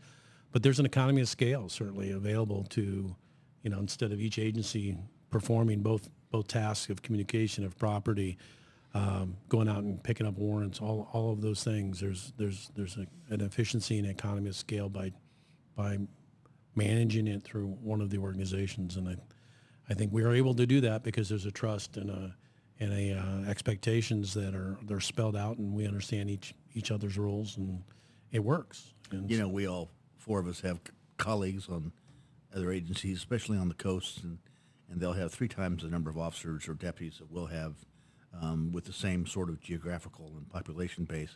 But 0.52 0.62
there's 0.62 0.78
an 0.78 0.86
economy 0.86 1.22
of 1.22 1.28
scale 1.28 1.68
certainly 1.68 2.10
available 2.10 2.64
to 2.70 3.16
you 3.62 3.70
know, 3.70 3.78
instead 3.78 4.12
of 4.12 4.20
each 4.20 4.38
agency 4.38 4.96
performing 5.30 5.80
both 5.82 6.08
both 6.30 6.48
tasks 6.48 6.90
of 6.90 7.02
communication 7.02 7.64
of 7.64 7.76
property, 7.78 8.38
um, 8.94 9.36
going 9.48 9.68
out 9.68 9.78
and 9.78 10.02
picking 10.02 10.26
up 10.26 10.36
warrants, 10.38 10.80
all, 10.80 11.08
all 11.12 11.30
of 11.30 11.40
those 11.40 11.62
things. 11.62 12.00
There's 12.00 12.32
there's 12.36 12.70
there's 12.74 12.96
a, 12.96 13.06
an 13.32 13.40
efficiency 13.40 13.98
and 13.98 14.06
economy 14.06 14.48
of 14.48 14.56
scale 14.56 14.88
by 14.88 15.12
by 15.76 15.98
managing 16.74 17.26
it 17.26 17.42
through 17.42 17.68
one 17.82 18.00
of 18.00 18.10
the 18.10 18.18
organizations, 18.18 18.96
and 18.96 19.08
I 19.08 19.16
I 19.88 19.94
think 19.94 20.12
we 20.12 20.22
are 20.22 20.32
able 20.32 20.54
to 20.54 20.66
do 20.66 20.80
that 20.82 21.02
because 21.02 21.28
there's 21.28 21.46
a 21.46 21.50
trust 21.50 21.96
and 21.96 22.10
a 22.10 22.36
and 22.80 22.92
a 22.92 23.18
uh, 23.18 23.50
expectations 23.50 24.34
that 24.34 24.54
are 24.54 24.78
they're 24.84 25.00
spelled 25.00 25.36
out, 25.36 25.58
and 25.58 25.74
we 25.74 25.86
understand 25.86 26.30
each 26.30 26.54
each 26.74 26.90
other's 26.90 27.18
roles, 27.18 27.56
and 27.56 27.82
it 28.30 28.42
works. 28.42 28.94
And 29.10 29.30
You 29.30 29.38
know, 29.38 29.48
we 29.48 29.66
all 29.66 29.90
four 30.16 30.40
of 30.40 30.46
us 30.46 30.60
have 30.60 30.80
colleagues 31.18 31.68
on 31.68 31.92
other 32.54 32.70
agencies, 32.72 33.18
especially 33.18 33.58
on 33.58 33.68
the 33.68 33.74
coast, 33.74 34.22
and 34.22 34.38
and 34.88 35.00
they'll 35.00 35.12
have 35.14 35.32
three 35.32 35.48
times 35.48 35.82
the 35.82 35.88
number 35.88 36.10
of 36.10 36.18
officers 36.18 36.68
or 36.68 36.74
deputies 36.74 37.18
that 37.18 37.30
we'll 37.30 37.46
have 37.46 37.74
um, 38.40 38.72
with 38.72 38.84
the 38.84 38.92
same 38.92 39.26
sort 39.26 39.48
of 39.48 39.60
geographical 39.60 40.32
and 40.36 40.48
population 40.48 41.04
base, 41.04 41.34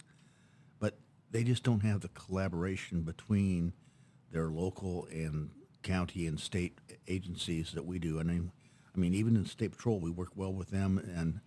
but 0.79 0.99
they 1.31 1.42
just 1.42 1.62
don't 1.62 1.81
have 1.81 2.01
the 2.01 2.09
collaboration 2.09 3.03
between 3.03 3.72
their 4.32 4.48
local 4.48 5.06
and 5.10 5.50
county 5.82 6.26
and 6.26 6.38
state 6.38 6.78
agencies 7.06 7.72
that 7.72 7.84
we 7.84 7.98
do. 7.98 8.18
I 8.18 8.24
mean, 8.24 8.50
I 8.94 8.98
mean, 8.98 9.14
even 9.14 9.36
in 9.36 9.44
state 9.46 9.72
patrol, 9.72 10.00
we 10.00 10.10
work 10.10 10.30
well 10.34 10.52
with 10.52 10.70
them, 10.70 10.98
and 10.98 11.40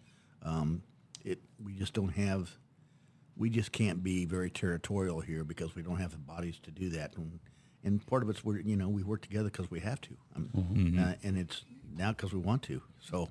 um, 0.43 0.83
it 1.23 1.39
we 1.63 1.73
just 1.73 1.93
don't 1.93 2.13
have 2.13 2.57
we 3.35 3.49
just 3.49 3.71
can't 3.71 4.03
be 4.03 4.25
very 4.25 4.49
territorial 4.49 5.21
here 5.21 5.43
because 5.43 5.75
we 5.75 5.81
don't 5.81 5.97
have 5.97 6.11
the 6.11 6.17
bodies 6.17 6.59
to 6.63 6.71
do 6.71 6.89
that. 6.89 7.15
And, 7.15 7.39
and 7.83 8.05
part 8.05 8.21
of 8.21 8.29
it's 8.29 8.43
we're 8.43 8.59
you 8.59 8.75
know 8.75 8.89
we 8.89 9.03
work 9.03 9.21
together 9.21 9.49
because 9.49 9.71
we 9.71 9.79
have 9.79 10.01
to, 10.01 10.17
um, 10.35 10.49
uh, 10.99 11.13
and 11.23 11.37
it's 11.37 11.63
now 11.97 12.11
because 12.11 12.33
we 12.33 12.39
want 12.39 12.63
to. 12.63 12.81
So 12.99 13.29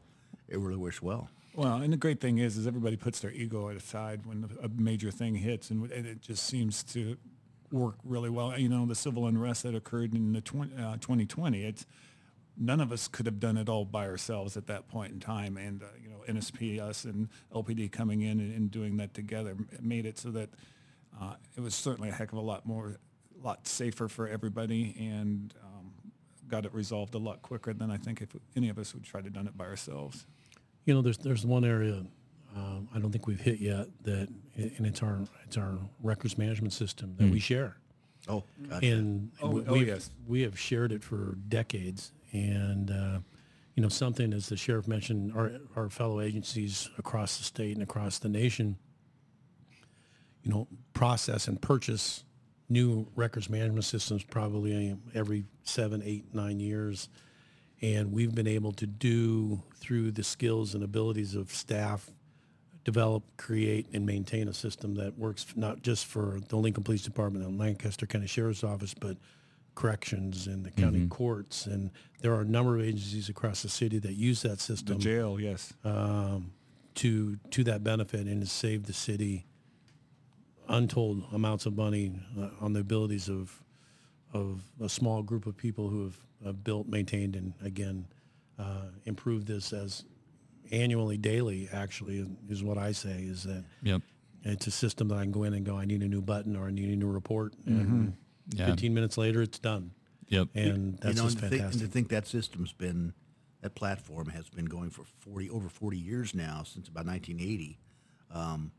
it 0.49 0.59
really 0.59 0.77
works 0.77 1.03
well. 1.03 1.29
Well, 1.55 1.77
and 1.79 1.93
the 1.93 1.97
great 1.97 2.21
thing 2.21 2.39
is, 2.39 2.57
is 2.57 2.67
everybody 2.67 2.97
puts 2.97 3.21
their 3.21 3.33
ego 3.33 3.69
aside 3.69 4.25
when 4.25 4.49
a 4.63 4.69
major 4.69 5.11
thing 5.11 5.35
hits, 5.35 5.71
and, 5.71 5.91
and 5.91 6.07
it 6.07 6.21
just 6.23 6.47
seems 6.47 6.83
to 6.85 7.17
work 7.71 7.97
really 8.05 8.31
well. 8.31 8.59
You 8.59 8.69
know, 8.69 8.87
the 8.87 8.95
civil 8.95 9.27
unrest 9.27 9.63
that 9.63 9.75
occurred 9.75 10.15
in 10.15 10.33
the 10.33 10.41
20, 10.41 10.75
uh, 10.75 10.97
2020, 10.97 11.65
it's 11.65 11.87
none 12.57 12.81
of 12.81 12.93
us 12.93 13.09
could 13.09 13.27
have 13.27 13.39
done 13.39 13.57
it 13.57 13.69
all 13.69 13.85
by 13.85 14.07
ourselves 14.07 14.57
at 14.57 14.67
that 14.67 14.89
point 14.89 15.13
in 15.13 15.21
time. 15.21 15.57
And, 15.57 15.83
uh, 15.83 15.87
you 16.03 16.09
know, 16.11 16.25
NSP, 16.29 16.81
us 16.81 17.05
and 17.05 17.29
LPD 17.55 17.91
coming 17.93 18.23
in 18.23 18.41
and, 18.41 18.55
and 18.55 18.71
doing 18.71 18.97
that 18.97 19.15
together 19.15 19.57
made 19.81 20.07
it 20.07 20.19
so 20.19 20.31
that 20.31 20.51
uh, 21.21 21.35
it 21.57 21.61
was 21.61 21.75
certainly 21.75 22.09
a 22.09 22.13
heck 22.13 22.33
of 22.33 22.39
a 22.39 22.43
lot 22.43 22.67
more, 22.67 22.97
lot 23.43 23.67
safer 23.67 24.09
for 24.09 24.29
everybody 24.29 24.95
and 24.99 25.55
um, 25.63 25.93
got 26.49 26.65
it 26.65 26.75
resolved 26.75 27.15
a 27.15 27.19
lot 27.19 27.43
quicker 27.43 27.73
than 27.73 27.91
I 27.91 27.97
think 27.97 28.21
if 28.21 28.31
any 28.57 28.69
of 28.69 28.79
us 28.79 28.95
would 28.95 29.05
try 29.05 29.21
to 29.21 29.31
done 29.31 29.47
it 29.47 29.57
by 29.57 29.65
ourselves. 29.65 30.27
You 30.85 30.95
know, 30.95 31.03
there's 31.03 31.19
there's 31.19 31.45
one 31.45 31.65
area 31.65 32.03
um, 32.59 32.89
I 32.95 32.99
don't 32.99 33.13
think 33.13 33.27
we've 33.27 33.41
hit 33.41 33.61
yet 33.61 33.87
that, 34.03 34.29
and 34.57 34.87
it's 34.87 35.03
our 35.03 35.21
it's 35.45 35.57
our 35.57 35.79
records 36.03 36.37
management 36.39 36.73
system 36.73 37.15
that 37.19 37.31
we 37.31 37.39
share, 37.41 37.77
Oh, 38.29 38.43
gotcha. 38.69 38.87
and 38.87 39.31
Oh, 39.41 39.51
we, 39.51 39.65
oh, 39.67 39.73
we've- 39.75 39.87
yes. 39.87 40.11
we 40.27 40.43
have 40.43 40.59
shared 40.59 40.93
it 40.93 41.03
for 41.05 41.37
decades. 41.49 42.13
And 42.33 42.91
uh, 42.91 43.21
you 43.75 43.83
know, 43.83 43.89
something 43.89 44.33
as 44.33 44.49
the 44.49 44.57
sheriff 44.57 44.87
mentioned, 44.89 45.33
our 45.35 45.53
our 45.77 45.89
fellow 45.89 46.21
agencies 46.21 46.91
across 46.99 47.39
the 47.39 47.45
state 47.45 47.75
and 47.77 47.83
across 47.83 48.19
the 48.19 48.29
nation, 48.29 48.77
you 50.43 50.51
know, 50.51 50.69
process 50.95 51.49
and 51.49 51.61
purchase 51.61 52.25
new 52.69 53.07
records 53.17 53.49
management 53.49 53.85
systems 53.85 54.23
probably 54.25 54.95
every 55.15 55.45
seven, 55.63 56.03
eight, 56.05 56.35
nine 56.35 56.61
years. 56.61 57.09
And 57.81 58.13
we've 58.13 58.35
been 58.35 58.49
able 58.49 58.73
to 58.73 58.87
do 58.87 59.63
through 59.77 60.11
the 60.11 60.25
skills 60.25 60.75
and 60.75 60.83
abilities 60.83 61.35
of 61.37 61.51
staff, 61.53 62.11
develop, 62.89 63.23
create, 63.37 63.87
and 63.93 64.07
maintain 64.07 64.49
a 64.49 64.55
system 64.55 64.95
that 64.95 65.19
works 65.19 65.45
not 65.57 65.83
just 65.83 66.07
for 66.07 66.41
the 66.49 66.57
Lincoln 66.57 66.83
Police 66.83 67.03
Department 67.03 67.45
and 67.45 67.59
Lancaster 67.59 68.07
County 68.07 68.27
Sheriff's 68.27 68.65
Office, 68.65 68.95
but 68.95 69.19
corrections 69.75 70.47
and 70.47 70.65
the 70.65 70.71
county 70.71 71.07
courts. 71.07 71.67
And 71.67 71.91
there 72.23 72.33
are 72.33 72.41
a 72.41 72.47
number 72.47 72.79
of 72.79 72.83
agencies 72.83 73.29
across 73.29 73.61
the 73.61 73.69
city 73.69 73.99
that 73.99 74.15
use 74.15 74.41
that 74.41 74.59
system. 74.59 74.97
The 74.97 75.05
jail, 75.05 75.39
yes. 75.39 75.75
um, 75.85 76.53
to 76.95 77.37
to 77.51 77.63
that 77.65 77.85
benefit 77.85 78.27
and 78.27 78.41
has 78.41 78.51
saved 78.51 78.87
the 78.87 78.95
city 78.95 79.45
untold 80.67 81.25
amounts 81.33 81.67
of 81.67 81.77
money 81.77 82.19
uh, 82.41 82.49
on 82.65 82.73
the 82.73 82.81
abilities 82.81 83.29
of 83.29 83.63
of 84.33 84.63
a 84.81 84.89
small 84.89 85.23
group 85.23 85.45
of 85.45 85.59
people 85.59 85.91
who 85.91 86.05
have, 86.05 86.17
have 86.43 86.65
built, 86.65 86.87
maintained, 86.87 87.37
and 87.37 87.53
again 87.63 88.07
uh, 88.59 88.87
improved 89.05 89.47
this 89.47 89.75
as 89.75 90.05
annually, 90.73 91.17
daily. 91.19 91.69
Actually, 91.73 92.19
is, 92.19 92.29
is 92.49 92.63
what 92.65 92.79
I 92.79 92.93
say 92.93 93.23
is 93.23 93.45
that 93.45 93.65
Yep. 93.83 94.03
it's 94.45 94.67
a 94.67 94.71
system 94.71 95.09
that 95.09 95.17
I 95.17 95.23
can 95.23 95.33
go 95.33 95.45
in 95.45 95.55
and 95.55 95.65
go, 95.65 95.77
I 95.77 95.85
need 95.85 96.03
a 96.03 96.09
new 96.09 96.23
button 96.23 96.57
or 96.57 96.67
I 96.67 96.71
need 96.71 96.89
a 96.91 96.97
new 96.97 97.09
report, 97.11 97.55
and 97.67 98.15
Yeah. 98.55 98.67
15 98.67 98.95
minutes 98.95 99.19
later, 99.19 99.43
it's 99.43 99.59
done. 99.59 99.91
Yep. 100.29 100.49
And 100.55 100.99
that's 100.99 101.17
you 101.17 101.23
know, 101.23 101.29
just 101.29 101.37
and 101.39 101.43
to, 101.45 101.49
think, 101.49 101.53
and 101.53 101.61
fantastic. 101.61 101.81
to 101.89 101.93
think 101.93 102.09
that 102.09 102.27
system's 102.27 102.73
been 102.73 103.15
that 103.61 103.75
platform 103.75 104.29
has 104.29 104.49
been 104.49 104.67
going 104.67 104.89
for 104.91 105.03
40 105.21 105.51
over 105.51 105.69
40 105.69 105.99
years 105.99 106.33
now 106.35 106.63
since 106.63 106.87
about 106.87 107.07
1980 107.07 107.77
um, 108.31 108.71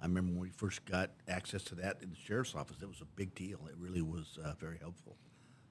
i 0.00 0.06
remember 0.06 0.32
when 0.32 0.40
we 0.40 0.48
first 0.48 0.84
got 0.86 1.10
access 1.28 1.62
to 1.62 1.76
that 1.76 1.98
in 2.02 2.10
the 2.10 2.16
sheriff's 2.16 2.52
office 2.56 2.76
it 2.82 2.88
was 2.88 3.00
a 3.00 3.04
big 3.14 3.32
deal 3.36 3.60
it 3.68 3.76
really 3.78 4.02
was 4.02 4.36
uh, 4.44 4.52
very 4.58 4.76
helpful 4.78 5.16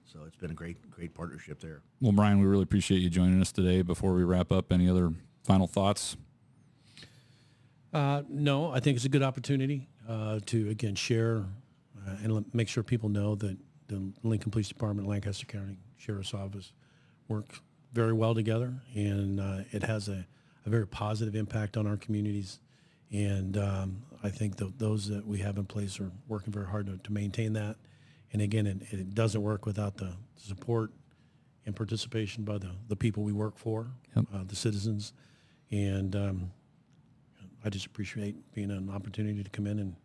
so 0.05 0.21
it's 0.25 0.38
been 0.38 0.51
a 0.51 0.53
great 0.53 0.89
great 0.89 1.13
partnership 1.13 1.59
there 1.59 1.81
Well, 1.99 2.13
Brian, 2.13 2.39
we 2.39 2.45
really 2.45 2.63
appreciate 2.63 2.99
you 3.01 3.09
joining 3.09 3.41
us 3.41 3.51
today. 3.51 3.81
Before 3.81 4.13
we 4.13 4.23
wrap 4.23 4.49
up, 4.51 4.71
any 4.71 4.88
other 4.89 5.12
final 5.43 5.67
thoughts? 5.67 6.15
Uh, 7.93 8.23
no, 8.27 8.71
I 8.71 8.79
think 8.79 8.95
it's 8.95 9.06
a 9.06 9.10
good 9.10 9.23
opportunity 9.23 9.88
uh, 10.10 10.39
to 10.47 10.69
again 10.69 10.95
share 10.95 11.45
uh, 12.08 12.15
and 12.23 12.45
make 12.53 12.67
sure 12.67 12.82
people 12.84 13.10
know 13.10 13.36
that 13.36 13.58
the 13.88 14.12
Lincoln 14.23 14.51
Police 14.51 14.67
Department, 14.69 15.08
Lancaster 15.08 15.45
County 15.45 15.77
Sheriff's 15.97 16.34
Office, 16.34 16.71
work 17.27 17.45
very 17.93 18.13
well 18.13 18.34
together, 18.34 18.73
and 18.95 19.39
uh, 19.39 19.60
it 19.71 19.84
has 19.84 20.10
a, 20.10 20.25
a 20.65 20.69
very 20.69 20.88
positive 20.88 21.36
impact 21.36 21.77
on 21.77 21.86
our 21.86 21.97
communities. 21.97 22.60
And 23.12 23.58
um, 23.58 24.01
I 24.23 24.29
think 24.29 24.56
that 24.56 24.79
those 24.79 25.08
that 25.10 25.27
we 25.27 25.38
have 25.39 25.58
in 25.58 25.65
place 25.65 25.99
are 25.99 26.10
working 26.27 26.51
very 26.51 26.65
hard 26.65 26.88
to, 26.88 26.97
to 26.97 27.13
maintain 27.13 27.53
that. 27.53 27.75
And 28.32 28.41
again, 28.41 28.65
it, 28.65 28.77
it 28.89 29.13
doesn't 29.13 29.43
work 29.43 29.67
without 29.67 29.97
the 29.97 30.13
support 30.36 30.89
and 31.67 31.75
participation 31.75 32.43
by 32.43 32.58
the, 32.58 32.71
the 32.88 32.95
people 32.95 33.21
we 33.21 33.32
work 33.34 33.56
for, 33.58 33.88
Yep. 34.15 34.25
uh, 34.34 34.43
the 34.47 34.56
citizens. 34.56 35.13
And 35.73 36.15
um, 36.15 36.51
I 37.65 37.69
just 37.69 37.88
appreciate 37.88 38.36
being 38.53 38.69
an 38.69 38.91
opportunity 38.91 39.43
to 39.43 39.49
come 39.49 39.65
in 39.65 39.79
and 39.79 39.95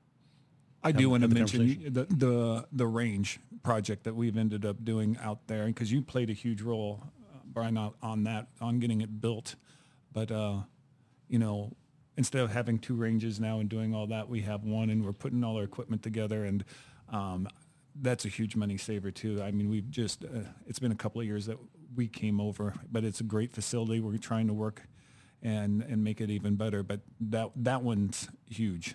I 0.83 0.89
have- 0.89 0.97
do 0.97 1.11
want 1.11 1.25
to 1.25 1.29
mention 1.29 1.93
the, 1.93 2.05
the 2.05 2.67
the 2.73 2.87
range 2.87 3.39
project 3.63 4.05
that 4.05 4.15
we've 4.15 4.39
ended 4.39 4.65
up 4.65 4.83
doing 4.83 5.19
out 5.21 5.47
there 5.47 5.67
because 5.67 5.93
you 5.93 6.01
played 6.01 6.31
a 6.31 6.33
huge 6.33 6.63
role, 6.63 7.03
uh, 7.03 7.39
Brian, 7.45 7.77
on, 7.77 7.93
on 8.01 8.25
that 8.25 8.47
on 8.63 8.79
getting 8.79 9.03
it 9.03 9.21
built. 9.21 9.57
But 10.13 10.31
uh, 10.31 10.61
you 11.29 11.39
know, 11.39 11.77
instead 12.17 12.41
of 12.43 12.51
having 12.51 12.79
two 12.79 12.95
ranges 12.95 13.39
now 13.39 13.61
and 13.61 13.69
doing 13.69 13.95
all 13.95 14.07
that, 14.07 14.29
we 14.31 14.41
have 14.43 14.65
one, 14.65 14.89
and 14.89 15.05
we're 15.05 15.13
putting 15.13 15.45
all 15.45 15.59
our 15.59 15.65
equipment 15.65 16.03
together, 16.03 16.45
and 16.45 16.65
um, 17.11 17.47
that's 18.01 18.25
a 18.25 18.29
huge 18.29 18.57
money 18.57 18.79
saver 18.79 19.11
too. 19.11 19.43
I 19.43 19.51
mean, 19.51 19.69
we've 19.69 19.91
just 19.91 20.25
uh, 20.25 20.45
it's 20.67 20.79
been 20.79 20.93
a 20.93 20.97
couple 20.97 21.21
of 21.21 21.27
years 21.27 21.45
that 21.47 21.59
we 21.95 22.07
came 22.07 22.41
over, 22.41 22.73
but 22.91 23.05
it's 23.05 23.21
a 23.21 23.25
great 23.25 23.53
facility. 23.53 24.01
We're 24.01 24.17
trying 24.17 24.47
to 24.47 24.55
work 24.55 24.85
and 25.43 25.83
and 25.83 26.03
make 26.03 26.21
it 26.21 26.31
even 26.31 26.57
better. 26.57 26.83
But 26.83 27.01
that 27.21 27.51
that 27.57 27.83
one's 27.83 28.29
huge. 28.49 28.95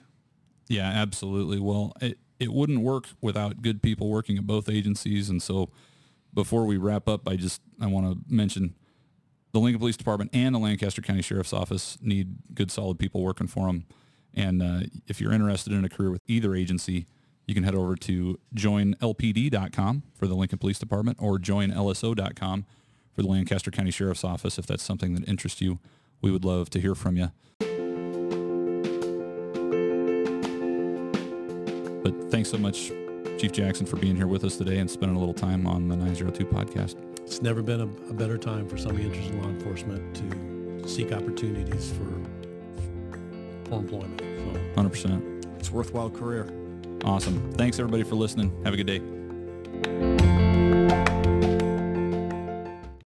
Yeah, 0.68 0.90
absolutely. 0.90 1.60
Well, 1.60 1.94
it, 2.02 2.18
it 2.40 2.52
wouldn't 2.52 2.82
work 2.82 3.08
without 3.22 3.62
good 3.62 3.82
people 3.82 4.10
working 4.10 4.38
at 4.38 4.48
both 4.48 4.70
agencies. 4.70 5.30
And 5.30 5.42
so 5.42 5.70
before 6.34 6.66
we 6.66 6.78
wrap 6.78 7.08
up, 7.08 7.28
I 7.28 7.36
just, 7.36 7.62
I 7.80 7.88
want 7.88 8.08
to 8.08 8.34
mention 8.34 8.76
the 9.52 9.60
Lincoln 9.60 9.80
Police 9.80 9.98
Department 9.98 10.32
and 10.34 10.56
the 10.56 10.60
Lancaster 10.60 11.02
County 11.02 11.22
Sheriff's 11.22 11.54
Office 11.54 11.98
need 12.02 12.38
good, 12.54 12.72
solid 12.72 12.98
people 12.98 13.22
working 13.22 13.48
for 13.48 13.68
them. 13.68 13.86
And 14.34 14.64
uh, 14.64 14.80
if 15.08 15.22
you're 15.22 15.32
interested 15.32 15.74
in 15.74 15.86
a 15.86 15.90
career 15.90 16.10
with 16.10 16.22
either 16.28 16.56
agency, 16.56 17.06
you 17.46 17.54
can 17.54 17.64
head 17.64 17.76
over 17.76 17.96
to 17.98 18.40
joinlpd.com 18.56 20.04
for 20.16 20.28
the 20.28 20.34
Lincoln 20.34 20.58
Police 20.58 20.80
Department 20.80 21.18
or 21.22 21.38
joinlso.com 21.38 22.66
for 23.14 23.22
the 23.22 23.28
Lancaster 23.28 23.70
County 23.70 23.92
Sheriff's 23.92 24.24
Office. 24.24 24.58
If 24.58 24.66
that's 24.66 24.82
something 24.82 25.14
that 25.14 25.28
interests 25.28 25.62
you, 25.62 25.78
we 26.24 26.32
would 26.32 26.46
love 26.46 26.72
to 26.72 26.80
hear 26.80 26.96
from 26.96 27.18
you. 27.18 27.30
But 32.02 32.32
thanks 32.32 32.50
so 32.50 32.58
much, 32.58 32.92
Chief 33.38 33.52
Jackson, 33.52 33.86
for 33.86 33.98
being 33.98 34.16
here 34.16 34.28
with 34.28 34.44
us 34.44 34.58
today 34.58 34.80
and 34.80 34.90
spending 34.90 35.16
a 35.16 35.20
little 35.20 35.36
time 35.36 35.68
on 35.68 35.88
the 35.88 35.96
902 35.96 36.46
podcast. 36.46 36.96
it's 37.22 37.42
never 37.42 37.62
been 37.62 37.82
a, 37.82 38.10
a 38.10 38.14
better 38.14 38.38
time 38.38 38.68
for 38.68 38.78
somebody 38.78 39.06
interested 39.06 39.34
in 39.36 39.42
law 39.44 39.50
enforcement 39.50 40.16
to 40.16 40.90
seek 40.90 41.12
opportunities 41.12 41.92
for, 41.92 43.70
for 43.70 43.76
employment. 43.76 44.20
So 44.22 44.82
100%. 44.82 45.60
It's 45.60 45.70
a 45.70 45.74
worthwhile 45.74 46.10
career. 46.10 46.52
Awesome. 47.04 47.52
Thanks, 47.54 47.80
everybody, 47.80 48.04
for 48.04 48.16
listening. 48.16 48.52
Have 48.64 48.74
a 48.74 48.78
good 48.78 48.88
day. 48.88 50.33